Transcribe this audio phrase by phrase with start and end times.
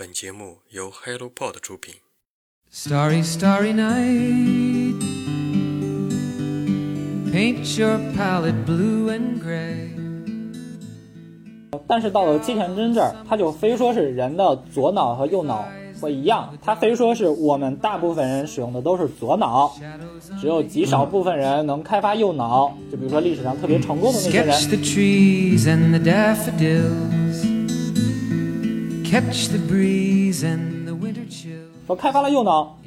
[0.00, 1.96] 本节目由 HelloPod 出品。
[2.72, 4.96] Starry, starry night.
[7.30, 9.90] Paint your palette blue and gray.
[11.86, 15.68] 但是到了七田真这儿，他就非说是人的左脑和右脑
[16.00, 19.70] 会一样，他非说是我们大部分人使用的都是左脑，
[20.40, 22.74] 只有极少部分人能开发右脑。
[22.90, 24.58] 就比如说历史上特别成功的那些人
[31.86, 32.78] 说开发了右脑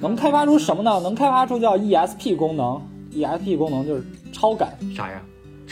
[0.00, 1.00] 能开发出什么呢？
[1.02, 2.80] 能开发出叫 ESP 功能
[3.14, 5.22] ，ESP 功能就是超感，啥呀？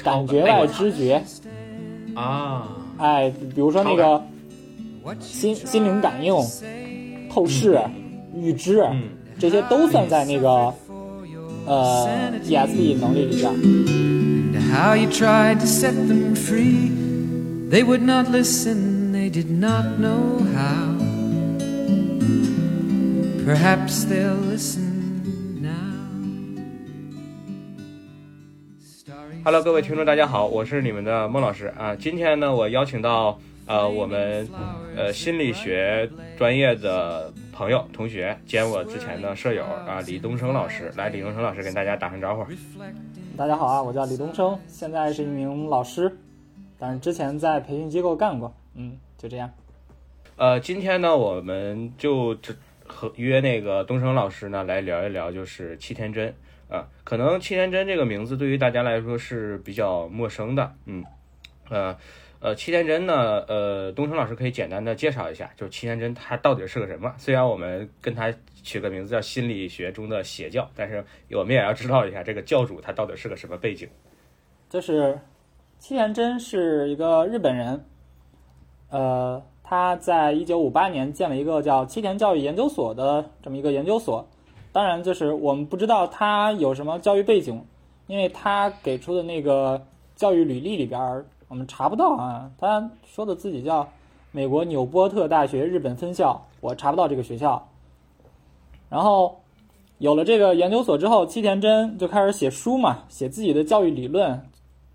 [0.03, 1.23] 感觉外知觉。
[2.15, 4.23] 啊，哎，比如说那个
[5.21, 6.35] 心心灵感应、
[7.31, 7.79] 透视、
[8.35, 9.03] 预知，嗯
[9.39, 10.73] 这些都算在那个
[11.67, 12.09] 呃
[12.45, 13.53] ESP 能力里边。
[19.29, 20.97] DID NOT KNOW HOW
[23.45, 25.69] PERHAPS LISTEN NOW。
[29.45, 31.95] HELLO，各位听众大家好，我是你们的孟老师啊。
[31.95, 34.49] 今天呢，我邀请到呃我们
[34.97, 40.91] 呃心理学专业的朋友、同学兼我之前的舍友啊李东升老师。
[40.97, 42.47] 来，李东升老师跟大家打声招呼。
[43.37, 46.17] 大家好啊，我叫李东升，现在是一名老师，
[46.79, 48.55] 但是之前在培训机构干过。
[48.75, 48.97] 嗯。
[49.19, 49.53] 就这样。
[50.37, 52.55] 呃，今天呢，我们就这
[52.87, 56.33] 和约那个东升老师呢来聊一聊，就是七天真
[56.71, 56.89] 啊。
[57.05, 61.05] 可能七天真这个名字对于大家来说是比较陌生的，嗯，
[61.69, 61.99] 呃
[62.41, 67.13] 呃，七田真呢，呃，东升老师可以简单的介绍一下，就是七田真他到底是个什么？
[67.19, 68.33] 虽然我们跟他
[68.63, 73.89] 取个名字叫心理学中的邪教，但是我们也要知道一下这个教主他到底是个什么背景。
[74.71, 75.19] 就是
[75.81, 77.85] 七田真是一个日本人，
[78.91, 84.27] 呃，他在一九五八年建了一个叫七田教育研究所的这么一个研究所。
[84.73, 87.63] 当然，就是我们不知道他有什么教育背景，
[88.07, 89.81] 因为他给出的那个
[90.15, 92.51] 教育履历里边儿我们查不到啊。
[92.59, 93.89] 他说的自己叫
[94.31, 97.69] 美国纽波特大学日本分校，我查不到这个学校。
[98.89, 99.41] 然后
[99.99, 104.41] 有了这个研究所之后，七田真就开始写书嘛，写自己的教育理论。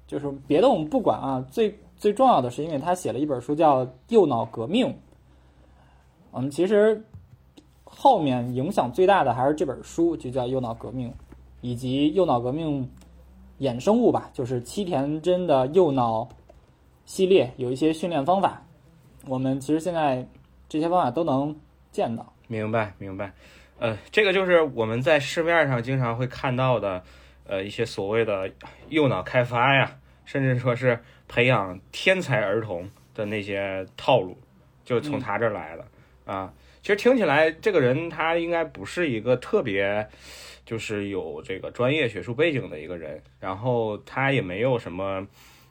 [0.06, 4.88] 就是别的我们不管啊，最最重要的是因为他写了一本书叫《右脑革命》。
[6.32, 7.02] 我们其实
[7.86, 11.10] 后面影响最大的还是这本书，就叫《右脑革命》，
[11.62, 12.86] 以及《右脑革命》
[13.66, 16.28] 衍生物吧，就是七田真的右脑
[17.06, 18.62] 系列有一些训练方法。
[19.26, 20.28] 我们其实现在
[20.68, 21.56] 这些方法都能
[21.90, 22.34] 见到。
[22.50, 23.32] 明白，明白。
[23.80, 27.02] 呃，这个就是我们在市面上经常会看到的，
[27.48, 28.52] 呃，一些所谓的
[28.90, 31.02] 右脑开发呀，甚至说是
[31.34, 34.38] 培养天才儿童的那些套路，
[34.86, 36.54] 就从他这儿来的、啊。
[36.84, 40.08] 其实听起来，这个人他应该不是一个特别，
[40.64, 45.28] 就是有这个专业学术背景的一个人，然后他也没有什么，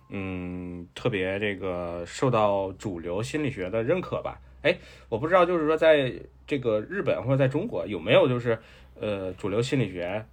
[0.08, 4.40] 嗯，特别这个受到主流心理学的认可吧。
[4.62, 4.76] 哎，
[5.08, 6.12] 我不知道，就是说，在
[6.44, 8.58] 这个日本或者在中国有没有就是
[8.98, 10.26] 呃主流心理学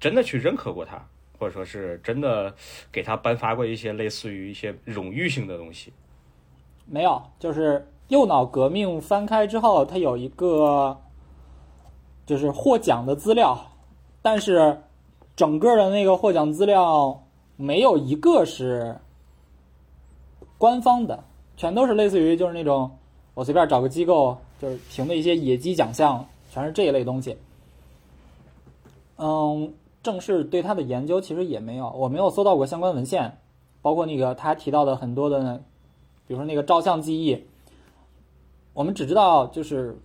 [0.00, 1.06] 真的去认可过他，
[1.38, 2.52] 或者说是真的
[2.90, 5.92] 给他颁发过一些类似于一些荣誉性的东西。
[6.86, 10.98] 没有，就是右脑革命翻开之后，它有一个
[12.26, 13.58] 就是获奖的资料，
[14.22, 14.80] 但是
[15.36, 17.22] 整个的那个获奖资料
[17.56, 18.96] 没有一个是
[20.56, 21.22] 官方的，
[21.56, 22.90] 全都是类似于就是那种
[23.34, 27.36] 我随便找个机构就是评的一些野鸡奖项，全是这一类东西。
[29.18, 29.72] 嗯，
[30.02, 33.38] 正式对他的研究其实也没有，我没有搜到过相关文献，
[33.82, 35.62] 包括那个他提到的很多的。
[36.26, 37.46] 比如说那个照相记忆，
[38.74, 39.96] 我们只知道就是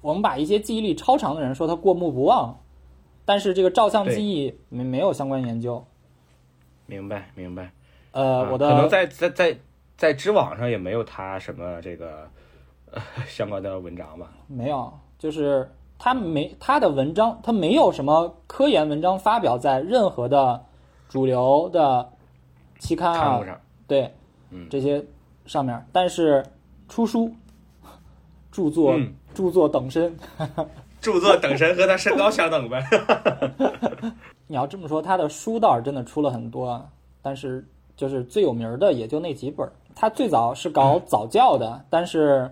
[0.00, 2.60] 我们把一些记忆力超长的人说他过目不忘，
[3.24, 5.84] 但是这个照相记忆没没有相关研究。
[6.86, 7.72] 明白，明白。
[8.12, 9.58] 呃，啊我的可能在在在
[9.96, 12.30] 在知网上也没有他什么这个
[12.92, 14.32] 呃相关的文章吧。
[14.46, 15.68] 没有，就是
[16.04, 20.60] 他没他的文章，他没有什么科研文章发表在任何的
[21.08, 22.10] 主流的
[22.80, 23.40] 期刊啊
[23.86, 24.12] 对，
[24.50, 25.04] 嗯这些
[25.46, 26.44] 上面，但是
[26.88, 27.30] 出书、
[28.50, 30.12] 著作、嗯著作等身。
[31.00, 32.84] 著作等身和他身高相等呗。
[34.48, 36.84] 你要这么说，他的书倒是真的出了很多，
[37.22, 37.64] 但是
[37.96, 39.70] 就是最有名儿的也就那几本。
[39.94, 42.50] 他最早是搞早教的，但是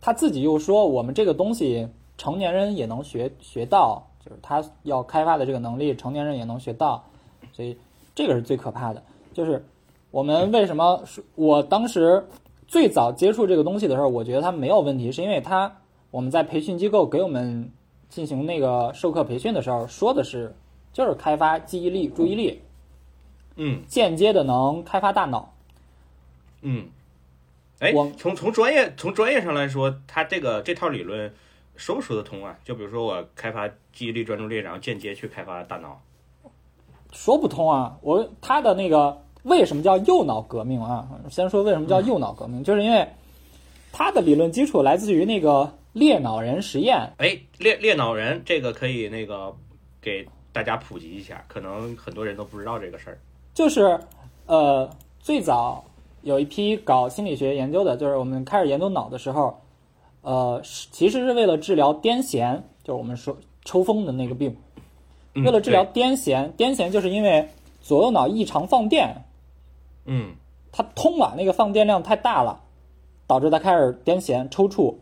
[0.00, 1.88] 他自己又说我们这个东西
[2.18, 7.04] 成年人也能学学到，就是他要开发的这个能力，成年人也能学到，
[7.52, 7.78] 所以
[8.14, 9.02] 这个是最可怕的。
[9.32, 9.64] 就是
[10.10, 12.26] 我们为什么说我当时
[12.66, 15.76] 最早接触这个东西的时候，我觉得它没有问题，是因为它
[16.10, 17.70] 我们在培训机构给我们
[18.08, 20.54] 进行那个授课培训的时候说的是，
[20.92, 22.62] 就是开发记忆力、注意力，
[23.56, 25.52] 嗯间接的能开发大脑。
[26.62, 26.86] 嗯，
[27.78, 31.32] 哎我，从从专业从专业上来说，他这个这套理论
[31.76, 32.56] 说不说得通啊？
[32.64, 36.00] 就比如说我开发记忆力、专注力，然后间接去开发大脑。
[37.12, 37.96] 说不通啊！
[38.02, 41.08] 我他的那个为什么叫右脑革命啊？
[41.30, 43.08] 先说为什么叫右脑革命，就是因为
[43.92, 47.14] 他的理论基础来自于那个猎脑人实验。
[47.18, 49.54] 哎，猎猎脑人这个可以那个
[50.02, 53.18] 给大家普及一下，可能很多人都不知道这个事儿。
[53.54, 53.98] 就是
[54.46, 54.90] 呃，
[55.20, 55.82] 最早
[56.22, 59.58] 有一批搞心理学研究的，就是我们开始研究脑的时候，
[60.26, 64.56] 呃，是其实是为了治疗癫痫，就是我们说抽风的那个病。
[65.36, 67.48] 嗯为了治疗癫痫，癫痫就是因为
[67.80, 69.22] 左右脑异常放电，
[70.04, 70.34] 嗯
[70.72, 72.60] 它通了，那个放电量太大了，
[73.28, 74.96] 导致它开始癫痫抽搐。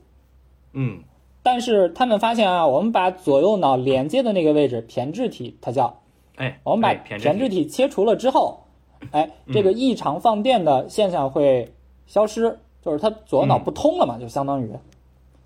[0.75, 1.03] 嗯
[1.43, 6.03] 但是他们发现啊，我们把左右脑连接的那个位置胼胝体，它叫
[6.37, 8.61] 哎，我们把哎胼胝体切除了之后，
[9.11, 11.73] 哎，这个异常放电的现象会
[12.07, 14.71] 消失，就是它左右脑不通了嘛，就相当于。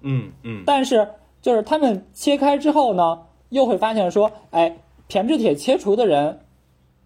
[0.00, 1.08] 嗯嗯但是
[1.42, 4.78] 就是他们切开之后呢，又会发现说，哎，
[5.08, 6.40] 胼胝体切除的人，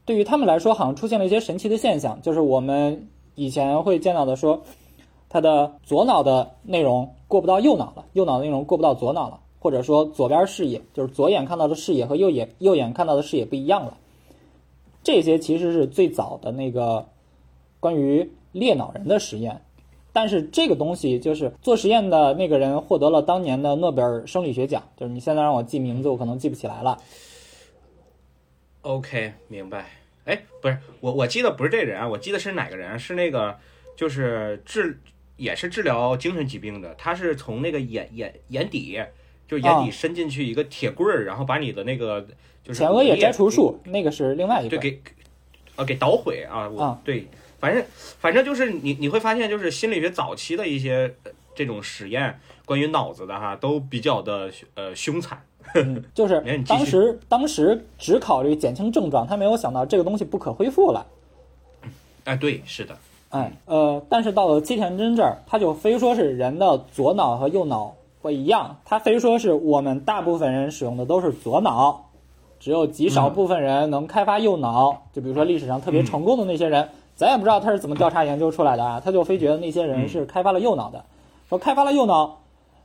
[0.04, 4.62] 对于他们来说好像出现了一些神奇的现象，就是我们以前会见到的说，
[5.28, 13.96] 他的左脑的内容过不到右脑了，右脑的内容过不到左脑了，或者说左边视野就是左眼看到的视野和右眼右眼看到的视野不一样了。
[15.02, 17.06] 这些其实是最早的那个
[17.80, 19.62] 关于猎脑人的实验，
[20.12, 26.98] 但是这个东西就是做实验的那个人获得了当年的诺贝尔生理学奖，就是你现在让我记名字，我可能记不起来了。
[28.82, 29.86] ，OK，明白。
[30.24, 32.98] 哎，不是我，我记得不是这人啊，我记得是哪个人啊？
[32.98, 33.56] 是那个
[33.96, 35.00] 就是治
[35.36, 39.00] 也是治疗精神疾病的，他是从那个眼眼眼底，
[39.48, 42.20] 就是眼底啊伸进去一个铁棍儿，然后把你的那个
[42.62, 45.02] 就是前额叶摘除术那个是另外一个，对给
[45.74, 47.26] 啊给捣毁啊，我、啊对，
[47.62, 47.84] 反正
[48.18, 55.40] 反正就是你你会发现，就是心理学早期的一些呃这种实验，关于脑子的哈，都比较的呃凶残。
[55.74, 61.06] 嗯，就是 当时当时只考虑减轻症状，他没有想到这个东西不可恢复了。
[62.24, 62.96] 哎，对，是的，
[63.28, 72.10] 哎，呃，但是到了七田真这儿，他就非说是人的左脑和右脑不一样，他非说是我们大部分人使用的都是左脑，
[72.58, 75.06] 只有极少部分人能开发右脑。
[75.12, 76.88] 就比如说历史上特别成功的那些人，
[77.22, 81.04] 咱也不知道他是怎么调查研究出来的啊，他就非觉得那些人是开发了右脑的，
[81.48, 82.40] 说开发了右脑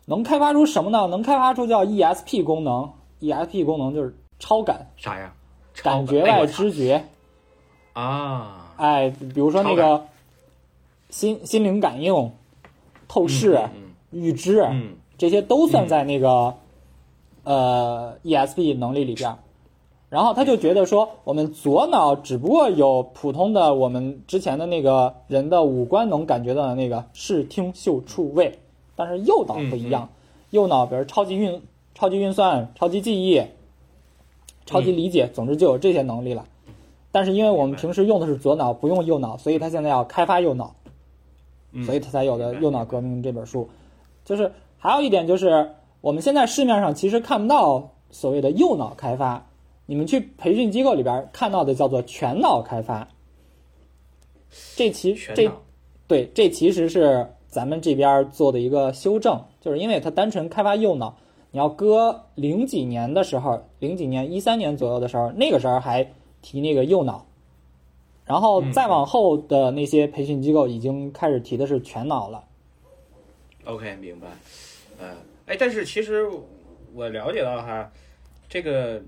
[0.05, 1.07] 能开发出什么呢？
[1.07, 5.33] 能开发出叫 ESP 功能，ESP 功能就是超感，啥呀？
[5.81, 7.03] 感觉外知觉。
[7.93, 10.05] 啊，哎，比如说那个
[11.09, 12.31] 心心灵感应、
[13.07, 16.53] 透视、嗯预知，嗯这些都算在那个、
[17.43, 19.39] 呃 ESP 能力里边儿。
[20.09, 28.59] 然后他就觉得说，我们左脑只不过有普通的我们之前的那个人的五官能感觉到的那个视听嗅触味，
[28.95, 30.09] 但是右脑不一样，
[30.51, 31.61] 右脑比如超级运、
[31.93, 33.41] 超级运算、超级记忆、
[34.65, 36.45] 超级理解，总之就有这些能力了。
[37.11, 40.75] 但是因为我们平时用的是左脑，不用右脑，所以他现在要开发右脑，
[41.71, 43.67] 嗯所以他才有的《右脑革命》这本书。
[44.23, 49.46] 就是还有一点就是，我们现在市面上其实看不到所谓的右脑开发，
[49.87, 53.07] 你们去培训机构里边看到的叫做全脑开发。
[54.75, 55.49] 这其这
[56.07, 61.17] 对这其实是咱们这边做的一个修正，就是因为它单纯开发右脑，
[61.51, 66.09] 你要搁零几年的时候，零几年一三年左右的时候，那个时候还
[66.41, 67.25] 提那个右脑，
[68.25, 72.43] 然后再往后的那些培训机构已经开始提的是全脑了。
[73.65, 74.27] OK，明白。
[74.99, 75.15] 呃，
[75.45, 76.29] 哎，但是其实
[76.93, 77.91] 我了解到哈，
[78.47, 79.01] 这个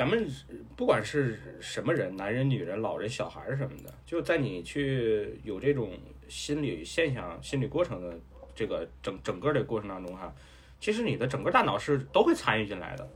[0.00, 0.26] 咱们
[0.74, 5.90] 不管是什么人，男人、女人、老人、小孩儿什么的，就在你去有这种
[6.26, 8.18] 心理现象、心理过程的
[8.54, 10.32] 这个整整个的过程当中哈，
[10.80, 13.06] 其实你的整个大脑是都会参与进来的。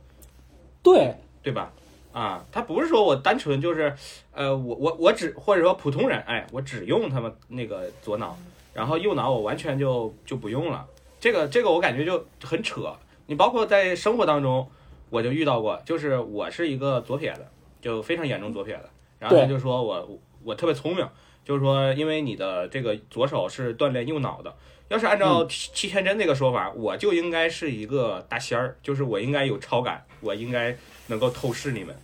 [0.82, 1.72] 对，对吧？
[2.12, 3.96] 啊，他不是说我单纯就是，
[4.32, 8.36] 呃，我我我只或者说普通人，哎，我只用他们那个左脑，
[8.74, 10.86] 然后右脑我完全就就不用了。
[11.18, 12.94] 这个这个我感觉就很扯。
[13.24, 14.70] 你包括在生活当中，
[15.14, 17.46] 我就遇到过，就是我是一个左撇子，
[17.80, 18.90] 就非常严重左撇子，
[19.20, 21.06] 然后他就说我我特别聪明，
[21.44, 24.52] 就是说因为你的这个左手是锻炼右脑的。
[24.88, 31.94] 要是按照七七天真这个说法，我就应该是一个大仙儿，就是我应该有超感，我应该能够透视你们。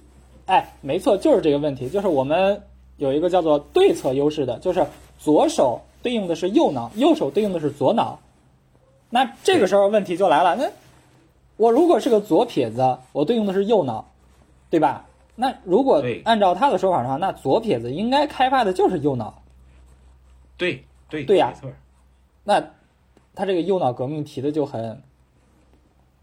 [0.47, 2.63] 哎，没错，就是这个问题，就是我们
[2.97, 4.87] 有一个叫做对侧优势的，就是
[5.19, 8.19] 左手对应的是右脑，右手对应的是左脑。
[9.11, 10.71] 那这个时候问题就来了，那
[11.61, 14.11] 我如果是个左撇子，我对应的是右脑，
[14.71, 15.05] 对吧？
[15.37, 19.43] 那如果按照他的说法的话，那左撇子应该开发的就是右脑。
[20.57, 21.71] 对对对呀没错。
[22.45, 22.65] 那
[23.35, 25.03] 他这个右脑革命提的就很，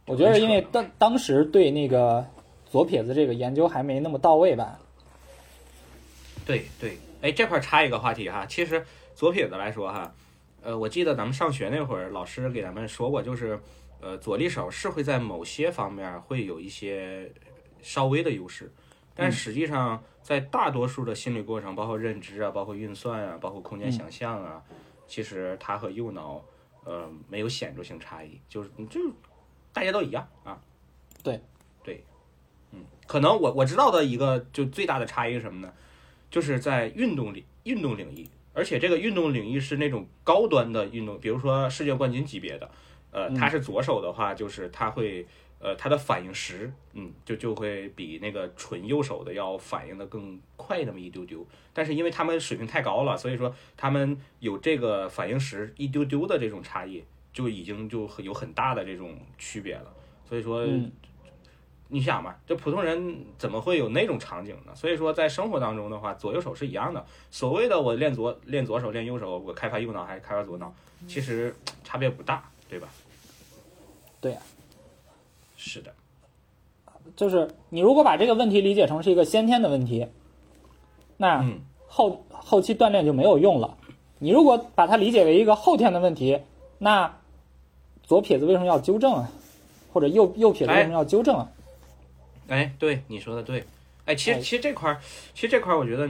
[0.08, 2.26] 我觉得因为当当时对那个
[2.72, 4.80] 左撇子这个研究还没那么到位吧。
[6.48, 10.12] 对对，哎，这块插一个话题哈，其实左撇子来说哈，
[10.64, 13.60] 呃，我记得咱们上学那会儿，老师给咱们说过，就是
[14.00, 17.32] 呃，左利手是会在某些方面会有一些
[17.82, 18.72] 稍微的优势，
[19.16, 24.62] 但实际上在大多数的心理过程，包括认知啊，包括运算啊，包括空间想象啊，
[25.08, 26.44] 其实它和右脑
[26.84, 29.00] 呃没有显著性差异，就是就
[29.74, 30.60] 大家都一样啊。
[31.24, 31.42] 对
[31.84, 32.04] 对，
[32.72, 35.74] 嗯，可能我我知道的一个就最大的差异是什么呢？
[36.30, 42.70] 就是在运动领运动领域，而且这个运动领域是那种高端的运动，比如说世界冠军级别的，
[43.18, 45.26] 呃，他是左手的话，就是他会，
[45.60, 51.44] 呃，他的反应时，嗯，就就会比那个纯右手的要反应的更快那么一丢丢。
[51.74, 59.92] 但是因为他们水平太高了，所以说他们有这个反应时一丢丢的这种差异，就已经就很有很大的这种区别了。
[60.30, 60.92] 所以说，嗯
[61.90, 64.76] 你想嘛，这普通人怎么会有那种场景呢？
[64.76, 67.06] 所以说，在生活当中的话，左右手是一样的。
[67.32, 70.76] 所谓的我练左练左手练右手，我开发右脑还是开发左脑，
[71.08, 71.56] 其实
[71.86, 72.90] 差别不大，对吧？
[74.20, 74.40] 对呀、
[75.56, 75.94] 是的，
[77.16, 80.08] 就是你如果把这个问题理解成是一个先天的问题，
[81.18, 83.78] 那嗯后后期锻炼就没有用了。
[84.20, 86.40] 你如果把它理解为一个后天的问题，
[86.80, 87.20] 那
[88.04, 89.32] 左撇子为什么要纠正啊？
[89.94, 91.52] 或者右右撇子为什么要纠正啊？
[92.48, 93.64] 哎，对你说的对，
[94.06, 95.02] 哎，其实哎其实这块儿，
[95.34, 96.08] 其实这块儿，我觉得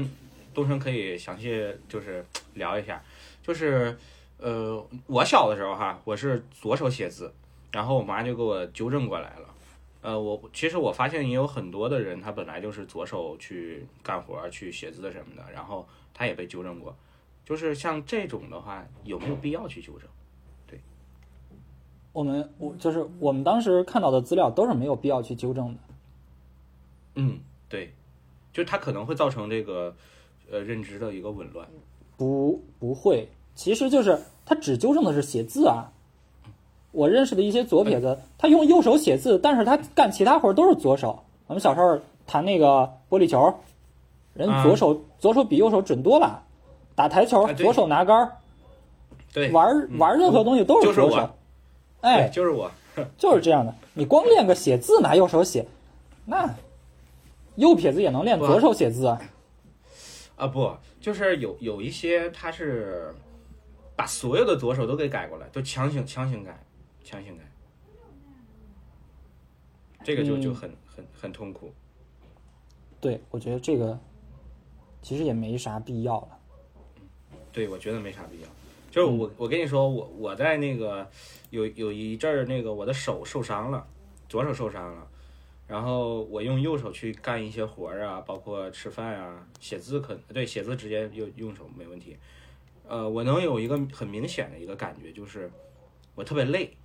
[0.53, 3.01] 东升可以详细就是聊一下，
[3.41, 3.97] 就是
[4.39, 7.33] 呃，我小的时候哈，我是左手写字，
[7.71, 9.53] 然后我妈就给我纠正过来了。
[10.01, 16.95] 呃，我其实我发现也有很多的人，他本来就是左手去干活、去写字什么的，然后他也被纠正过。
[17.43, 20.07] 就是像这种的话，有没有必要去纠正？
[20.67, 20.79] 对
[22.13, 25.79] 我们我就是我们当时看到的资料都是没有必要去纠正的。
[27.15, 27.93] 嗯，对，
[28.53, 29.95] 就是它可能会造成这个
[30.49, 31.67] 呃认知的一个紊乱。
[32.15, 35.91] 不不会，其实就是他只纠正的是写字啊。
[36.91, 41.23] 我认识的一些左撇子，他用右手写字，但是他干其他活儿都是左手。
[41.47, 43.53] 我们小时候弹那个玻璃球，
[44.33, 46.43] 人啊左手、左手比右手准多了。
[46.95, 48.31] 打台球，啊左手拿杆儿，
[49.31, 51.29] 对，玩儿玩任何东西都是左手。
[52.01, 52.71] 哎，，就是我。
[53.15, 53.71] 就是这样的。
[53.93, 55.67] 你光练个写字拿右手写，
[56.25, 56.55] 那
[57.55, 59.21] 右撇子也能练左手写字啊。
[60.35, 63.13] 啊，不，就是有有一些他是
[63.95, 66.59] 把所有的左手都给改过来，就强行强行改，
[67.07, 67.43] 强行改，
[70.03, 71.73] 这个就就嗯很很很痛苦。
[72.99, 73.97] 对，我觉得这个
[75.01, 76.37] 其实也没啥必要了。
[77.53, 78.49] 对，我觉得没啥必要。
[78.91, 81.09] 就是我我跟你说，我我在那个
[81.49, 83.87] 有有一阵儿那个我的手受伤了，
[84.27, 85.07] 左手受伤了。
[85.65, 92.17] 然后我用右手去干一些活儿啊，包括吃饭啊、写字可对写字直接用用手没问题。
[92.85, 95.49] 呃，我能有一个很明显的一个感觉，就是
[96.13, 96.75] 我特别累。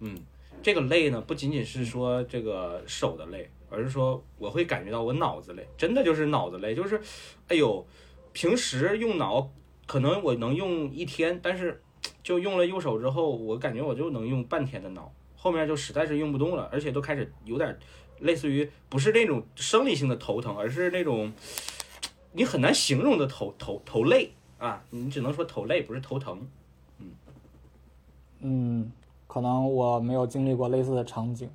[0.00, 0.18] 嗯，
[0.62, 7.00] 这个累呢，不仅仅是说这个手的累，而是说我会感觉到我脑子累，真的就是脑子累，就是，
[7.48, 7.86] 哎呦，
[8.32, 9.50] 平时用脑
[9.86, 11.82] 可能我能用一天，但是
[12.22, 15.12] 就用了右手之后，我感觉我就能用半天的脑。
[15.36, 17.78] 后面就实在是用不动了，而且都开始有点
[18.18, 21.32] 类似于不是那种生理性的头疼，而是那种
[22.32, 26.46] 你很难形容的头头头累啊，你只能说头累，不是头疼。
[28.40, 28.92] 嗯，
[29.30, 31.48] 可能我没有经历过类似的场景，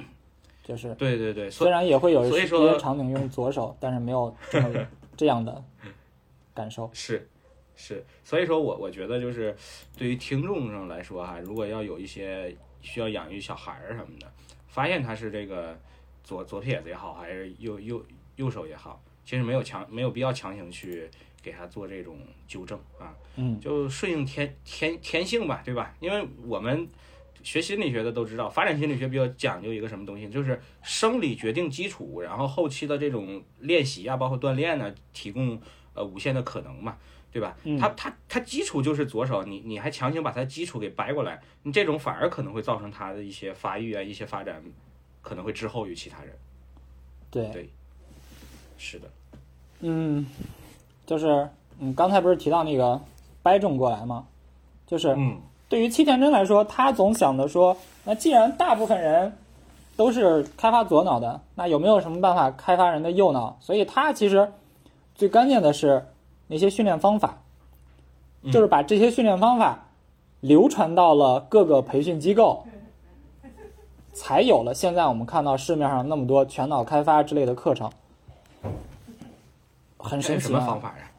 [0.64, 5.62] 就是对对对，虽然也会有一些场景用左手，但是没有这么这样的
[6.56, 6.90] 感受。
[6.94, 7.28] 是
[7.76, 9.54] 是，所以说我我觉得就是
[9.98, 14.32] 对于听众上来说哈，如果要有一些需要养育小孩儿什么的，
[14.70, 15.78] 发现他是这个
[16.24, 18.02] 左左撇子也好，还是右右
[18.38, 21.10] 右手也好，其实没有强没有必要强行去
[21.44, 22.18] 给他做这种
[22.48, 25.94] 纠正啊，嗯，就顺应天天天性吧，对吧？
[26.00, 26.88] 因为我们
[27.46, 35.62] 学心理学的都知道，发展心理学比较讲究一个什么东西，就是生理决定基础，然后后期的这种练习啊，包括锻炼呢，提供
[35.94, 36.98] 呃无限的可能嘛，
[37.32, 37.56] 对吧？
[37.64, 44.60] 嗯它它它基础就是左手，你你还强行把他基础给掰过来，你这种反而可能会造成他的一些发育啊，一些发展
[45.22, 46.36] 可能会滞后于其他人。
[47.30, 47.70] 对，对
[48.80, 49.08] 是的，
[49.82, 50.26] 嗯，
[51.06, 51.48] 就是
[51.78, 53.00] 你，刚才不是提到那个
[53.44, 54.28] 掰正过来吗。
[54.88, 59.36] 就是嗯对于七田真来说，他总想着说，那既然大部分人
[59.96, 63.58] 都是开发左脑的，那有没有什么办法开发人的右脑？
[63.60, 64.52] 所以他其实
[65.16, 66.06] 最关键的是
[66.48, 67.40] 那些训练方法，
[68.44, 69.88] 嗯就是把这些训练方法
[70.42, 72.64] 流传到了各个培训机构，
[74.14, 77.92] 才有了现在我们看到市面上那么多全脑开发之类的课程，
[79.98, 80.60] 很神奇啊！
[80.60, 81.12] 么方法呀？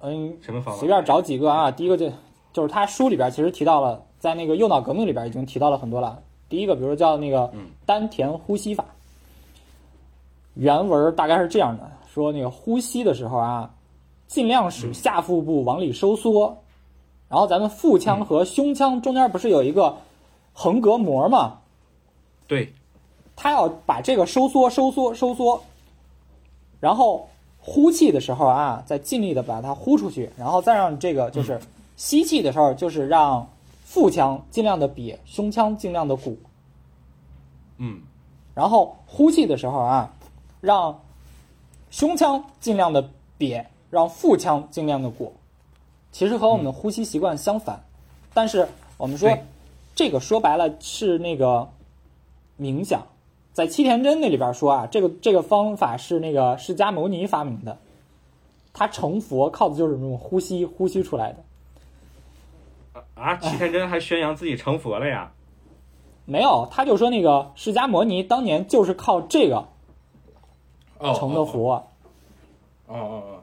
[0.00, 0.80] 嗯，什么方法？
[0.80, 1.70] 随便找几个啊。
[1.70, 2.10] 第一个就
[2.52, 6.22] 就是他书里边其实提到了，在那个右脑革命里边已经提到了很多了。
[6.48, 7.66] 第一个，比如说叫那个嗯。
[7.84, 8.84] 丹田呼吸法，
[10.54, 13.70] 原文大概是这样的：说那个呼吸的时候啊，
[14.28, 16.56] 尽量使下腹部往里收缩，
[17.28, 19.96] 然后咱们腹腔和胸腔中间不是有一个
[20.52, 21.58] 横膈膜吗？
[22.46, 22.72] 对，
[23.34, 25.62] 他要把这个收缩、收缩、收缩，
[26.80, 27.28] 然后
[27.58, 31.60] 呼气的时候啊，再尽力的把它呼出去，然后再让这个就是
[32.02, 33.48] 吸气的时候，就是让
[33.84, 36.36] 腹腔尽量的瘪，胸腔尽量的鼓，
[37.78, 38.00] 嗯
[38.54, 40.12] 然后呼气的时候啊，
[40.60, 41.00] 让
[41.92, 45.32] 胸腔尽量的瘪，让腹腔尽量的鼓。
[46.10, 47.84] 其实和我们的呼吸习惯相反，
[48.34, 48.66] 但是
[48.96, 49.38] 我们说
[49.94, 51.68] 这个说白了是那个
[52.58, 53.06] 冥想，
[53.52, 57.78] 在七田真那里边说啊，这个这个方法是那个释迦牟尼发明的，
[58.72, 61.38] 他成佛靠的就是那种呼吸呼吸出来的。
[63.22, 65.32] 啊，齐天真还宣扬自己成佛了呀？
[66.24, 69.68] 没有，他就说那个释迦摩尼当年就是靠这个
[70.98, 71.74] 哦，成的佛。
[72.86, 73.42] 哦哦哦。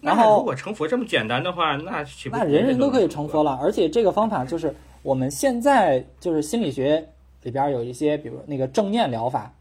[0.00, 3.52] 然后那如果成佛这么简单的话，那岂不那人人都可以成佛了？
[3.52, 7.08] 了，而且这个方法就是我们现在就是心理学
[7.42, 9.52] 里边有一些，比如那个正念疗法，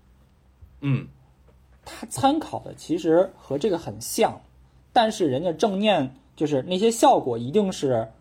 [0.81, 1.07] 嗯
[1.83, 4.41] 它参考的其实和这个很像，
[4.93, 8.11] 但是人家正念就是那些效果一定是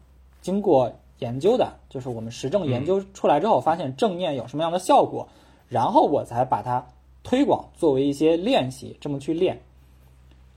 [0.40, 5.28] 经过研究的，就是我们实证研究出来之后，发现正念有什么样的效果，
[5.68, 6.86] 然后我才把它
[7.22, 9.60] 推广作为一些练习，这么去练，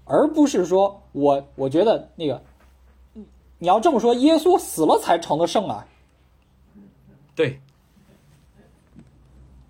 [0.05, 2.41] 而不是说我我觉得那个
[3.15, 3.25] 嗯
[3.57, 5.87] 你要这么说，耶稣死了才成的圣啊。
[7.35, 7.61] 对，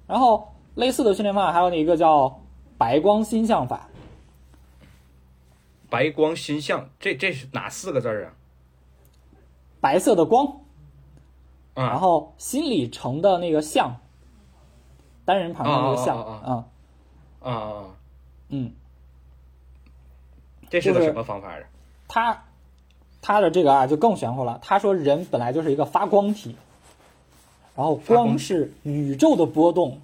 [0.08, 2.41] 然后类似的训练方法还有一个叫
[2.80, 3.88] 白光心象法，
[5.88, 8.34] 白光心象，这这是哪四个字儿啊？
[9.82, 10.62] 白色的光，
[11.80, 13.96] 啊，然后心里程的那个像，
[15.24, 16.65] 单人旁的那个像，啊
[17.42, 17.84] 啊啊，
[18.50, 18.74] 嗯，
[20.70, 21.65] 这是个什么方法呀？
[22.10, 22.44] 他
[23.22, 24.60] 他的这个啊就更玄乎了。
[24.62, 26.54] 他说人本来就是一个发光体，
[27.78, 30.02] 然后光是宇宙的波动，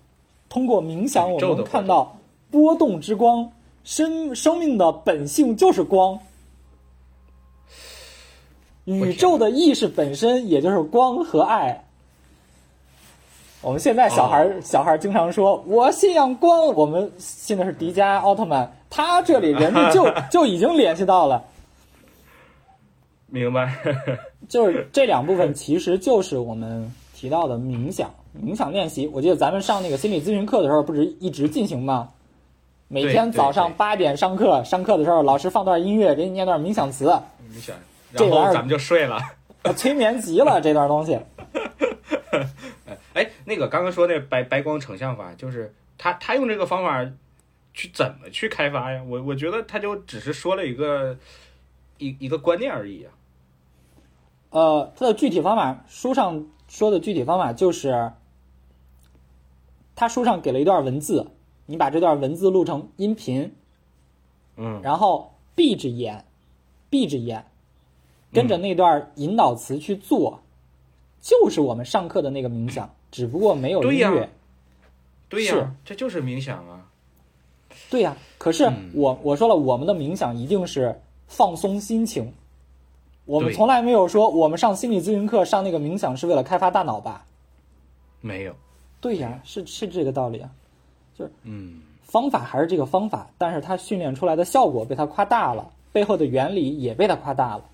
[0.47, 2.15] 通过冥想我们看到
[2.51, 3.51] 波动之光，
[3.83, 6.19] 生生命的本性就是光。
[8.85, 11.83] 宇宙的意识本身也就是光和爱。
[13.61, 21.43] 我们现在小孩儿、哦小孩儿经常说：“我信仰光。”我们信的是迪迦奥特曼，他这里人家就 就已经联系到了。
[23.27, 23.75] 明白？
[24.47, 29.07] 就是这两部分其实就是我们提到的冥想、冥想练习。
[29.07, 32.09] 我记得咱们上那个心理咨询课的时候，不是一直进行吗？
[32.87, 37.05] 每天早上八点上课，上课的时候老师放段音乐，给你念段冥想词，
[37.51, 37.75] 冥想，
[38.23, 39.19] 然后咱们就睡了。
[39.75, 41.19] 催眠极了这段东西。
[43.13, 47.09] 哎，那个刚刚说那白白光成像法，就是他他用这个方法
[47.73, 49.01] 去怎么去开发呀？
[49.07, 51.17] 我我觉得他就只是说了一个
[51.97, 53.11] 一一个观念而已啊。
[54.49, 58.11] 呃，它的具体方法，书上说的具体方法就是，
[59.95, 61.31] 他书上给了一段文字，
[61.65, 63.55] 你把这段文字录成音频，
[64.57, 66.25] 嗯然后闭着眼，
[66.89, 67.45] 闭着眼，
[68.35, 70.41] 跟着那段引导词去做，
[71.21, 74.29] 就是我们上课的那个冥想，只不过没有音对呀乐。
[75.27, 76.85] 对呀、是这就是冥想啊。
[77.89, 82.31] 对呀、可是嗯我我说了，我们的冥想一定是放松心情。
[83.25, 87.25] 我们从来没有说我们上心理咨询课上那个冥想是为了开发大脑吧？
[88.21, 88.55] 没有，
[89.01, 90.51] 对呀，是是这个道理啊。
[91.17, 97.65] 就是嗯，方法还是这个方法，但是它训练出来的效果被它夸大了，背后的原理也被它夸大了。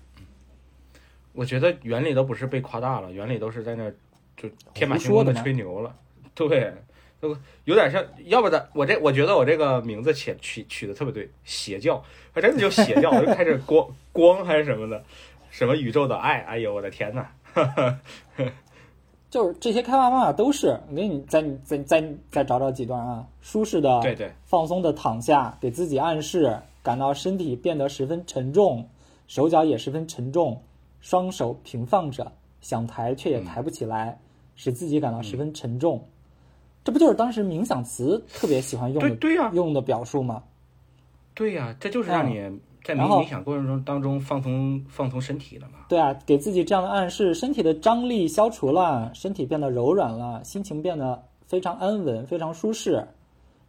[1.32, 3.94] 我觉得原理都不是被夸大了，原理都是在那儿
[4.36, 5.94] 就天马行空的吹牛了。
[6.34, 6.72] 对，
[7.20, 15.04] 都有点像，要不咱我这我觉得我这个名字起取取的特别对，邪教，还真的就邪教， 就开始光光还是什么的，
[15.50, 17.26] 什么宇宙的爱，哎呦我的天呐！
[19.30, 28.88] 就是这些开发方法都是，我给你再再再再找找几段啊，舒适的、对对，放松的躺下，给自己暗示，感到身体变得十分沉重，
[29.28, 30.62] 手脚也十分沉重，
[31.02, 34.18] 双手平放着，想抬却也抬不起来，
[34.56, 36.02] 使自己感到十分沉重。
[36.82, 40.42] 这不就是当时冥想词特别喜欢用的对对呀用的表述吗？
[41.34, 42.34] 对呀、这就是让你
[42.84, 45.86] 在冥想过程中当中放松放松身体的嘛。
[45.88, 53.06] 对啊，给自己这样的暗示，身体的张力消除了，身体变得柔软了，心情变得非常安稳，非常舒适，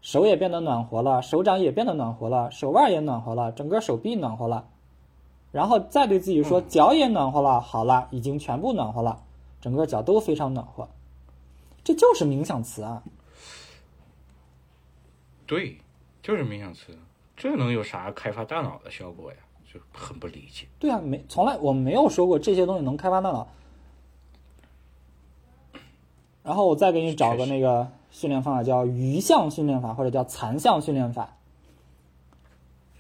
[0.02, 4.66] 手也变得暖和了，手掌也变得暖和了，手腕也暖和了，整个手臂暖和了，
[5.54, 9.24] 然后再对自己说，脚也暖和了，好了，已经全部暖和了，
[9.62, 10.90] 整个脚都非常暖和，
[11.84, 13.04] 这就是冥想词啊。
[15.46, 15.78] 对，
[16.24, 16.98] 就是冥想词，
[17.38, 19.38] 这能有啥开发大脑的效果呀？
[19.72, 20.68] 就很不理解。
[20.80, 23.48] 对啊，没从来我没有说过这些东西能开发大脑。
[26.42, 31.38] 然后我再给你找个那个训练方法，叫鱼象训练法，或者叫残象训练法。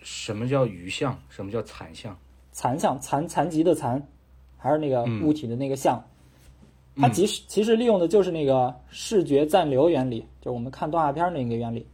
[0.03, 1.19] 什么叫余象？
[1.29, 2.15] 什么叫残象？
[2.53, 4.01] 残像，残残疾的残，
[4.57, 6.01] 还是那个嗯物体的那个像。
[6.95, 11.85] 它其实其实利用的就是那个视觉暂留原理，就是我们看动画片儿那个原理。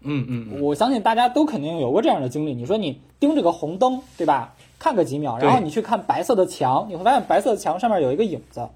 [0.00, 2.54] 嗯嗯嗯，我相信大家都肯定有过这样的经历。
[2.54, 4.54] 你说你盯着个红灯，对吧？
[4.78, 8.68] 看个几秒，然后你去看白色的墙，你会发现白色的墙上面有一个影子，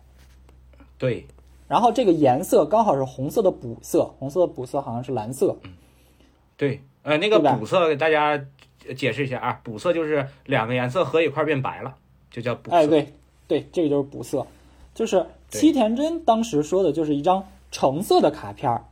[0.99, 1.25] 对，
[1.69, 5.55] 然后这个颜色刚好是红色的补色，红色的补色好像是蓝色。
[6.57, 8.43] 对，呃，那个补色给大家
[8.97, 11.97] 解释一下啊，补色就是两个颜色合一块变白了，
[12.31, 12.77] 就叫补色。
[12.77, 13.13] 哎，对
[13.47, 14.47] 对，这个就是补色，
[14.95, 18.85] 就是七田真当时说的就是一张橙色的卡片儿，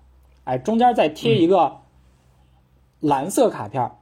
[0.44, 1.78] 哎，中间再贴一个
[3.00, 3.96] 蓝色卡片儿。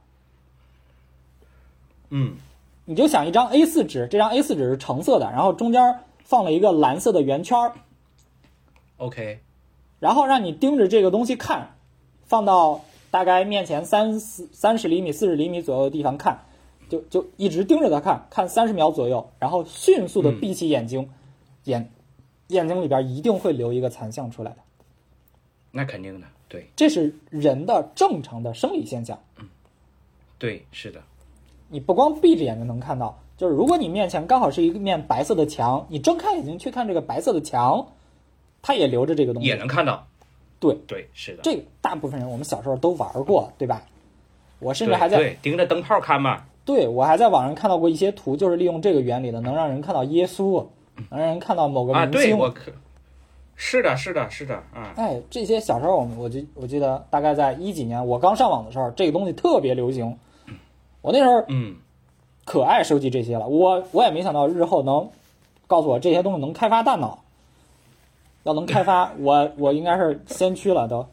[2.09, 2.37] 嗯，
[2.85, 7.73] 你就想一张 A 四纸，这张 A 四纸是橙色的，然后中间放了一个蓝色的圆圈儿
[8.97, 9.39] ，OK，
[9.99, 11.75] 然后让你盯着这个东西看，
[12.25, 16.39] 放到大概面前三四三十厘米、四十厘米左右的地方看，
[16.89, 21.09] 就就一直盯着他看，看三十秒左右，然后迅速的闭起眼睛，
[21.63, 21.91] 眼
[22.47, 24.57] 眼睛里边一定会留一个残像出来的，
[25.71, 29.19] 那肯定的，对这是人的正常的生理现象。
[29.37, 29.47] 嗯
[30.39, 31.01] 对，是的，
[31.69, 37.87] 你不光闭着眼睛能看到，就是如果你面前刚好是一面白色的墙，你睁开眼睛去看这个白色的墙，
[38.61, 39.47] 它也留着这个东西。
[39.49, 40.07] 也能看到。
[40.59, 41.41] 对对，是的。
[41.43, 43.83] 这个大部分人我们小时候都玩过，对吧？
[44.59, 46.43] 我甚至还在对盯着灯泡看嘛。
[46.65, 50.65] 对我还在网上看到过一些图，就是利用这个原理的，能让人看到耶稣，
[51.09, 52.31] 能让人看到某个啊，明星。
[52.31, 52.71] 对我可
[53.55, 54.93] 是的，是的，是的啊。
[54.97, 60.17] 哎，这些小时候我们我记我记得大概在一几年我刚上网的时候，这个东西特别流行。
[61.01, 61.77] 我那时候嗯，
[62.43, 65.09] 可爱收集这些了，我我也没想到日后能
[65.67, 67.23] 告诉我这些东西能开发大脑，
[68.47, 71.05] 要能开发， 我我应该是先驱了都。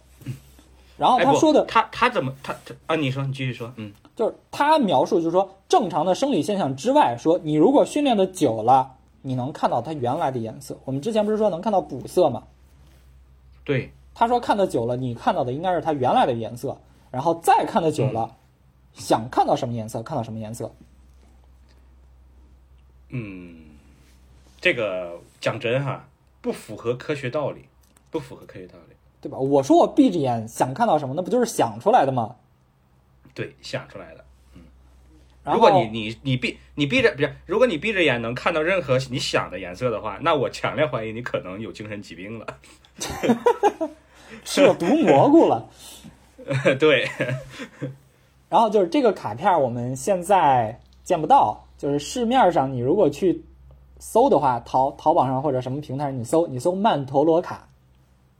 [0.97, 2.94] 然后他说的他他怎么他他啊？
[2.94, 3.73] 你说，你继续说。
[3.77, 10.79] 嗯就是他描述，就是说正常的生理现象之外，说你如果训练的久了，你能看到它原来的颜色。
[10.85, 12.44] 我们之前不是说能看到补色吗？
[13.64, 16.79] 对，他说看的久了，你看到的应该是它原来的颜色，
[17.11, 18.37] 然后再看的久了，
[18.92, 20.73] 想看到什么颜色看到什么颜色。
[23.09, 23.57] 嗯，
[24.61, 26.07] 这个讲真哈，
[26.44, 27.64] 不符合科学道理，
[28.11, 28.94] 不符合科学道理。
[29.18, 29.38] 对吧？
[29.38, 32.37] 我说我闭着眼想看到什么，那不就是想出来的吗？
[33.33, 34.22] 对，想出来的。
[34.54, 34.61] 嗯
[35.44, 42.46] 如果你你你闭你闭着不是，如果你闭着眼能看到任何你想的颜色的话，那我强烈怀疑你可能有精神疾病了。
[44.44, 45.66] 吃了毒蘑菇了。
[46.78, 47.09] 对，
[48.50, 53.42] 然后就是这个卡片，我们现在见不到，就是市面上你如果去
[54.07, 57.67] 搜的话，淘淘宝上或者什么平台上你搜，你搜曼陀罗卡，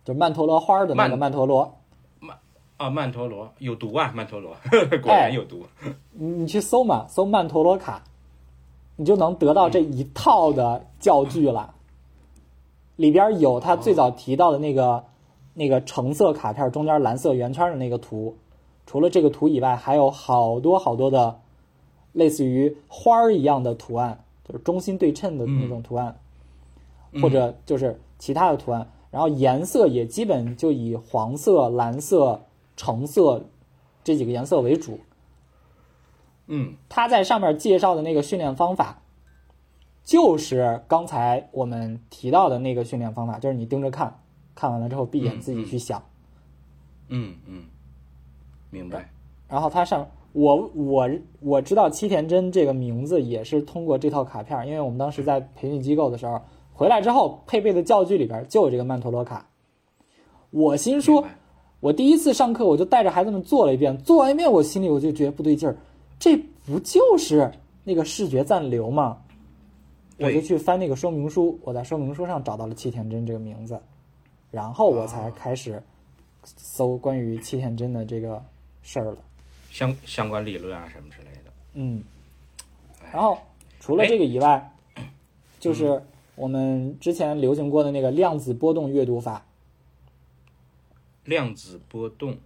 [0.05, 1.79] 就是曼陀罗花的那个曼曼陀罗，
[2.21, 2.37] 曼
[2.77, 4.55] 啊，曼陀罗有毒啊，曼陀罗
[5.03, 5.63] 果哎然有毒。
[6.13, 8.05] 你你去搜嘛，搜曼陀罗卡，
[8.97, 11.75] 你就能得到这一套的教具了。
[12.97, 15.05] 里边有他最早提到的那个、
[15.55, 18.37] 那个橙色卡片中间蓝色圆圈的那个图，
[18.87, 21.41] 除了这个图以外，还有好多好多的
[22.13, 26.21] 类似于花儿一样的图案，就是中心对称的那种图案，
[27.21, 28.91] 或者就是其他的图案。
[29.11, 33.45] 然后颜色也基本就以黄色、蓝色、橙色
[34.03, 34.99] 这几个颜色为主。
[36.47, 39.01] 嗯，他在上面介绍的那个训练方法，
[40.03, 44.21] 就是刚才我们提到的那个训练方法，就是你盯着看，
[44.55, 46.03] 看完了之后闭眼嗯自己去想。
[47.07, 47.63] 嗯嗯，
[48.71, 49.11] 明白。
[49.49, 56.43] 然后它上，我我我知道七田真这个名字也是通过这套卡片，因为我们当时在培训机构的时候，
[56.73, 59.49] 回来之后配备的教具里边就有这个曼陀罗卡。
[60.51, 61.25] 我心说，
[61.79, 65.77] 我第一次上课我就带着孩子们做了一遍，做完一遍我心里我就觉得不对劲儿，
[66.19, 67.49] 这不就是
[67.85, 69.19] 那个视觉暂留吗？
[70.19, 73.81] 我就去翻那个说明书，我在说明书上找到了七田真这个名字，
[74.51, 75.81] 然后我才开始
[76.45, 78.43] 搜关于七田真的这个
[78.83, 79.17] 事儿了。
[79.75, 81.53] 相相关理论啊什么之类的。
[81.73, 82.01] 嗯，
[83.13, 83.37] 然后
[83.81, 84.73] 除了这个以外，
[85.59, 86.01] 就是
[86.37, 89.45] 我们之前流行过的那个量子波动阅读法。
[91.25, 92.39] 量子波动，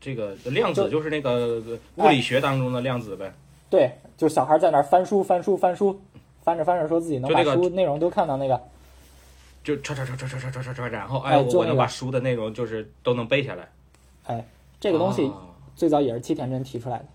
[0.00, 1.62] 这个量子就就是那个
[1.94, 3.32] 物理学当中的量子呗。
[3.70, 6.00] 对，就是小孩在那儿翻书、翻书、翻书，
[6.42, 8.60] 翻着翻着说自己能把书内容都看到那个。
[9.62, 13.68] 就唰唰唰唰唰唰唰唰唰，然后哎哎，我能把书的内容就是都能背下来。
[14.24, 14.44] 哎，
[14.80, 17.06] 这个东西啊最早也是七田真提出来的。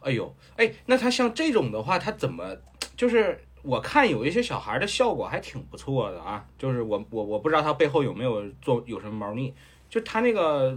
[0.00, 2.56] 哎呦，哎，那他像这种的话，他怎么
[2.96, 9.54] 就是我看有一些小孩的效果还挺不错的啊，就是我我我不知道他背后有没有做有什么猫腻，
[9.88, 10.76] 就他那个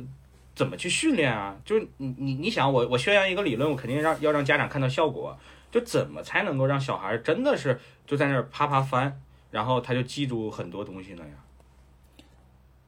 [0.53, 1.57] 怎么去训练啊？
[1.65, 5.35] 就是你你你想我我宣扬一个理论，我肯定让要让家长看到效果，
[5.71, 11.33] 就怎么才能够让小孩真的是就在那儿啪啪翻，然后他就记住很多东西呢呀？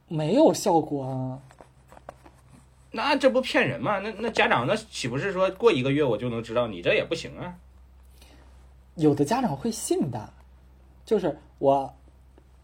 [0.06, 1.42] 没有效果啊！
[2.90, 3.98] 那这不骗人吗？
[3.98, 6.66] 那那家长那岂不是说过一个月我就能知道？
[6.66, 7.54] 你这也不行啊！
[8.94, 10.32] 有的家长会信的，
[11.04, 11.94] 就是我，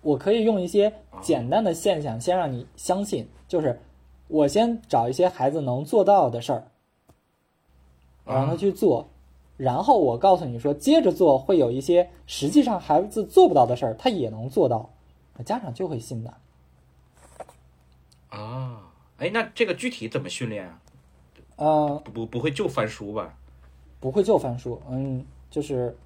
[0.01, 3.81] 我可以用一些简单的现象先让你相信，就是
[4.27, 6.67] 我先找一些孩子能做到的事儿，
[8.25, 9.09] 我让他去做，
[9.57, 14.91] 然后我告诉你说，接着做会有一些实际上孩子做不到的事儿，他也能做到，
[15.37, 16.35] 那家长就会信的。
[18.31, 18.91] 啊，
[19.25, 20.79] 哎，那这个具体怎么训练啊？
[21.57, 23.35] 啊、不不不会就翻书吧？
[23.99, 25.97] 不会就翻书，嗯，就是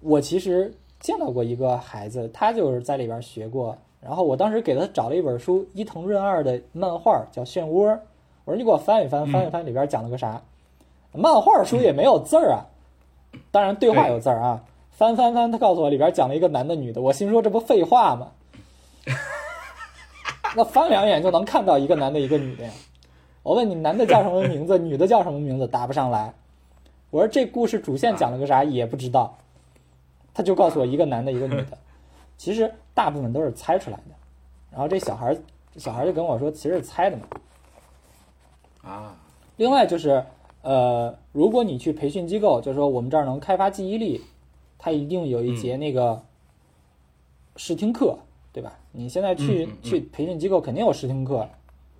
[0.00, 7.88] 我其实见到过一个孩子，他就是在里边学过，然后我当时给他找了一本书，伊藤润二的漫画叫《漩涡》，
[8.44, 10.42] 我说你给我翻一翻，翻一翻里边讲了个啥？
[11.12, 12.66] 漫画书也没有字儿啊，
[13.52, 18.32] 当然对话有字儿啊，翻翻翻，他告诉我里边讲了一个男的女的，我心说这不废话吗？
[20.56, 22.70] 那翻两眼就能看到一个男的，一个女的呀。
[23.42, 26.32] 我问你，男的叫什么名字，女的叫什么名字，答不上来。
[27.10, 29.36] 我说这故事主线讲了个啥，也不知道。
[30.32, 31.78] 他就告诉我一个男的，一个女的。
[32.36, 34.14] 其实大部分都是猜出来的。
[34.70, 35.36] 然后这小孩儿，
[35.76, 37.22] 小孩儿就跟我说，其实是猜的嘛。
[38.82, 39.16] 啊，
[39.56, 40.24] 另外就是，
[40.62, 44.20] 呃，如果你去培训机构，就是说我们这儿能开发记忆力，
[44.78, 46.22] 他一定有一节那个
[47.56, 48.18] 试听课，
[48.52, 48.72] 对吧？
[48.96, 49.82] 你现在去、嗯嗯嗯。
[49.82, 51.48] 去培训机构肯定有试听课，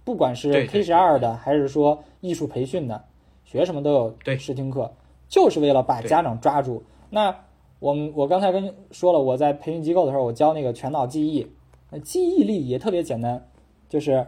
[0.04, 3.04] 不管是 K 十二的还是说艺术培训的，
[3.44, 4.38] 学什么都有对。
[4.38, 4.92] 试听课，
[5.28, 6.84] 就是为了把家长抓住。
[7.10, 7.36] 那
[7.80, 11.46] 我们我刚才跟说了，我在培训机构的时候，我教那个全脑记忆，
[11.90, 13.46] 那记忆力也特别简单，
[13.88, 14.26] 就是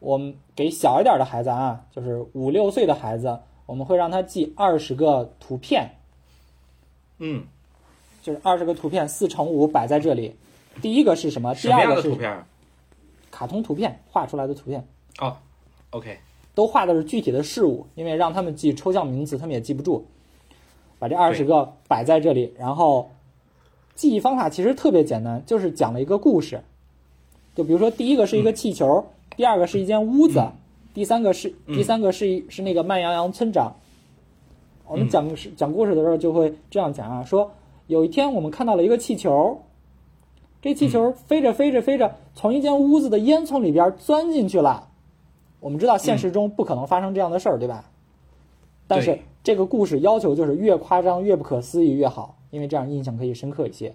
[0.00, 5.90] 我们给小一点的孩子啊，就是五六岁的孩子，我们会让他记二十个图片，
[7.18, 7.44] 嗯，
[8.22, 10.34] 就是二十个图片四乘五摆在这里。
[10.80, 11.54] 第一个是什么？
[11.54, 12.44] 第二个是图片？
[13.30, 14.86] 卡通图片画出来的图片，
[15.18, 15.36] 哦
[15.90, 16.18] ，OK，
[16.54, 20.06] 都画的是具体的事物，因为让他们记抽象名词，他们也记不住。
[20.98, 23.10] 把这二十个摆在这里，然后
[23.94, 26.62] 记忆方法其实特别简单，就是讲了一个故事。
[27.54, 29.04] 就比如说，第一个是一个气球，
[29.36, 30.42] 第二个是一间屋子，
[30.94, 33.76] 第三个是第三个是一是那个慢羊羊村长。
[34.86, 37.50] 我们讲是讲故事的时候就会这样讲啊，说
[37.86, 39.60] 有一天我们看到了一个气球，
[40.66, 44.88] 这气球飞着飞着飞着，从一间屋子的烟囱里边钻进去了。
[45.60, 47.84] 我们知道现实中不可能发生这样的事儿，对吧？
[48.88, 53.94] 但是这个故事要求就是越夸张越不可思议越好，因为这样印象可以深刻一些。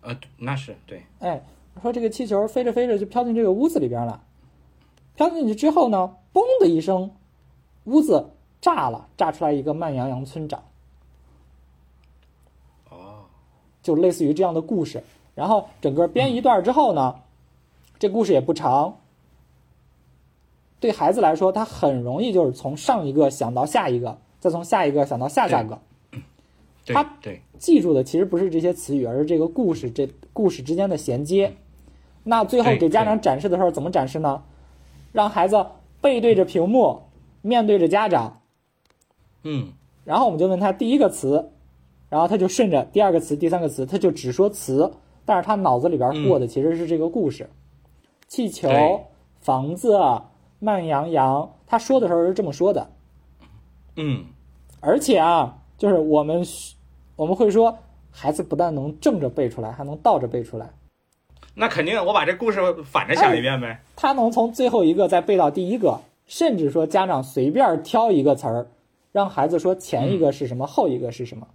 [0.00, 1.40] 呃，那是对，哎，
[1.80, 4.24] 说这个气球飞着飞着就飘进这个屋子里边了，
[5.14, 7.12] 飘进去之后呢，嘣的一声，
[7.84, 10.64] 屋子炸了，炸出来一个慢羊羊村长，
[12.90, 13.26] 哦，
[13.80, 15.04] 就类似于这样的故事。
[15.34, 17.16] 然后整个编一段之后呢，
[17.98, 18.98] 这故事也不长，
[20.80, 25.80] 对孩子来说，他很容易就是从上一个想到下一个，再从下一个想到下下个。
[26.86, 31.54] 他对，记住的其实不是这些词语，而是这个故事这故事之间的衔接。
[32.24, 34.42] 那最后给家长展示的时候怎么展示呢？
[35.12, 35.66] 让孩子
[36.00, 37.02] 背对着屏幕，
[37.40, 38.40] 面对着家长，
[39.44, 39.72] 嗯，
[40.04, 41.50] 然后我们就问他第一个词，
[42.08, 44.92] 然后他就顺着第二个词、第三个词，他就只说词，
[45.24, 47.48] 但是他脑子里边过的其实是这个故事。
[48.28, 48.68] 气球、
[49.40, 50.00] 房子、
[50.58, 52.90] 慢羊羊，他说的时候是这么说的。
[53.96, 54.24] 嗯，
[54.80, 56.42] 而且啊，就是我们
[57.16, 57.76] 我们会说，
[58.10, 60.70] 孩子不但能正着背出来，还能倒着背出来。
[61.54, 63.82] 那肯定，我把这故事反着想一遍呗。
[63.94, 68.66] 他能从最后一个再背到第一个，甚至说家长随便挑一个词儿，
[69.12, 71.46] 让孩子说前一个是什么，后一个是什么。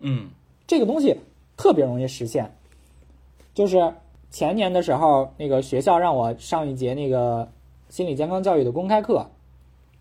[0.00, 0.30] 嗯，
[0.66, 1.16] 这个东西
[1.56, 2.52] 特别容易实现。
[3.58, 3.92] 就是
[4.30, 7.48] 前年的时候，那个学校让我上一节那个
[7.88, 9.26] 心理健康教育的公开课，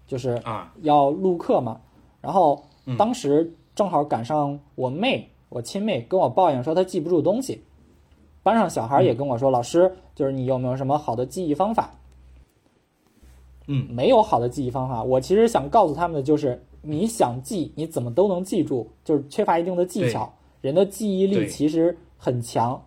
[0.05, 1.81] 就是啊，要录课嘛。
[2.21, 7.63] 然后嗯当时正好赶上我妹，我亲妹跟我抱怨说她记不住东西。
[8.43, 11.89] 班上小孩也跟我说，老师，就是你有没有什么好的记忆方法？
[13.65, 15.01] 嗯没有好的记忆方法。
[15.01, 20.31] 我其实想告诉他们的就是，你想记，你怎么都能记住，就是缺乏一定的技巧。
[20.61, 22.79] 人的记忆力其实很强。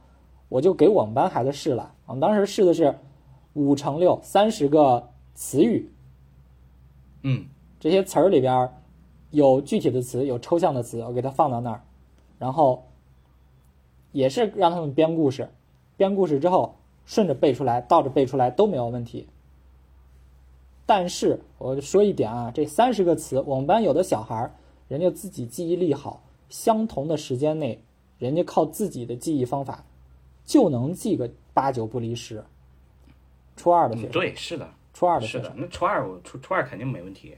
[0.50, 2.98] 我就给我们班孩子试了，我们当时试的是
[3.54, 5.90] 五乘六，三十个词语，
[7.22, 7.46] 嗯。
[7.82, 8.70] 这些词儿里边
[9.30, 11.82] 有具体的词，有抽象的词，我给它放到那儿，
[12.38, 12.84] 然后
[14.12, 15.48] 也是让他们编故事，
[15.96, 16.74] 编故事之后
[17.06, 19.26] 顺着背出来，倒着背出来都没有问题。
[20.84, 24.52] 但是我说一点啊，这三十个词，我们班有的小孩儿，
[24.86, 27.82] 人家自己记忆力好，相同的时间内，
[28.18, 29.86] 人家靠自己的记忆方法
[30.44, 32.44] 就能记个八九不离十。
[33.56, 37.36] 初二的学嗯，对，是的，初二的学生，，是的那初二我初初二肯定没问题。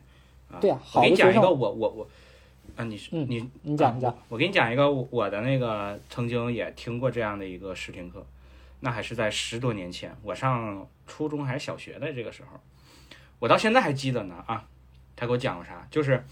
[0.50, 2.08] 啊，对啊我给你讲一个，我我我，
[2.76, 8.24] 啊，你是嗯你啊你讲你讲我我给你讲一个我我的那个曾经也听过这样的一个试听课，
[8.80, 12.60] 那还是在十多年前，我上初中还是小学的这个时候，
[13.38, 14.64] 我到现在还记得呢啊。
[15.14, 15.86] 他给我讲过啥？
[15.88, 16.24] 就是，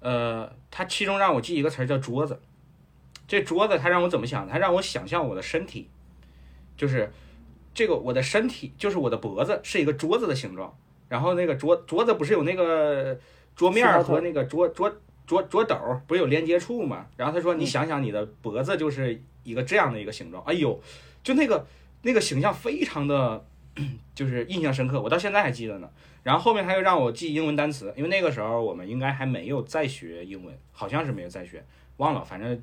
[0.00, 2.38] 呃，他其中让我记一个词儿叫桌子。
[3.30, 4.48] 这桌子他让我怎么想？
[4.48, 5.88] 他让我想象我的身体，
[6.76, 7.12] 就是
[7.72, 10.76] 这个我的身体就是我的脖子是一个桌子的形状，
[11.08, 13.16] 然后那个桌桌子不是有那个
[13.54, 14.92] 桌面和那个桌桌
[15.28, 17.06] 桌桌斗儿不是有连接处吗？
[17.16, 20.82] 然后他说你想想你的脖子就是一个这样的一个形状，哎呦，
[21.22, 21.64] 就那个
[22.02, 23.46] 那个形象非常的
[24.12, 25.88] 就是印象深刻，我到现在还记得呢。
[26.24, 31.64] 然后后面他又让我记英文单词，因为那个时候我们应该还没有再学英文，好像是没有再学，
[32.00, 32.60] 忘了，反正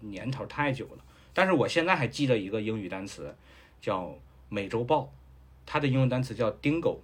[0.00, 1.04] 年头太久了。
[1.32, 3.34] 但是我现在还记得一个英语单词，
[3.80, 4.14] 叫
[4.48, 5.10] 美洲豹，
[5.64, 6.98] 它的英文单词叫 dingo。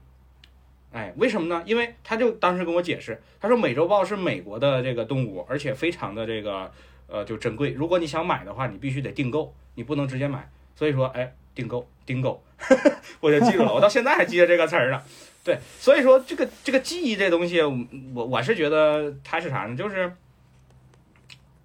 [0.93, 1.63] 哎，为什么呢？
[1.67, 6.73] 因为他就当时跟我解释，他说美洲豹是美国的这个动物，而且非常的这个
[7.07, 7.71] 呃就珍贵。
[7.71, 10.51] 如果你想买的话，你必须得订购，你不能直接买。
[10.75, 12.43] 所以说，哎，订购订购，
[13.21, 15.03] 我就记住了，我到现在还记得这个词儿呢。
[15.45, 19.77] 对，所以说这个这个记忆这东西，我我是觉得它是啥呢？
[19.77, 20.13] 就是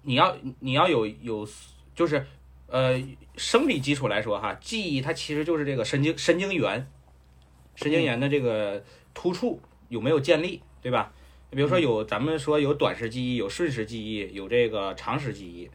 [0.02, 1.48] 你要你要有有
[1.94, 2.26] 就是
[2.66, 3.00] 呃
[3.36, 6.86] 生理基础来说哈，记忆它其实就是这个神经神经元
[7.74, 8.82] 神经元的这个
[9.14, 11.12] 突触有没有建立，对吧？
[11.50, 15.68] 比如说有咱们说有短时记忆，有瞬时记忆，有这个长时记忆。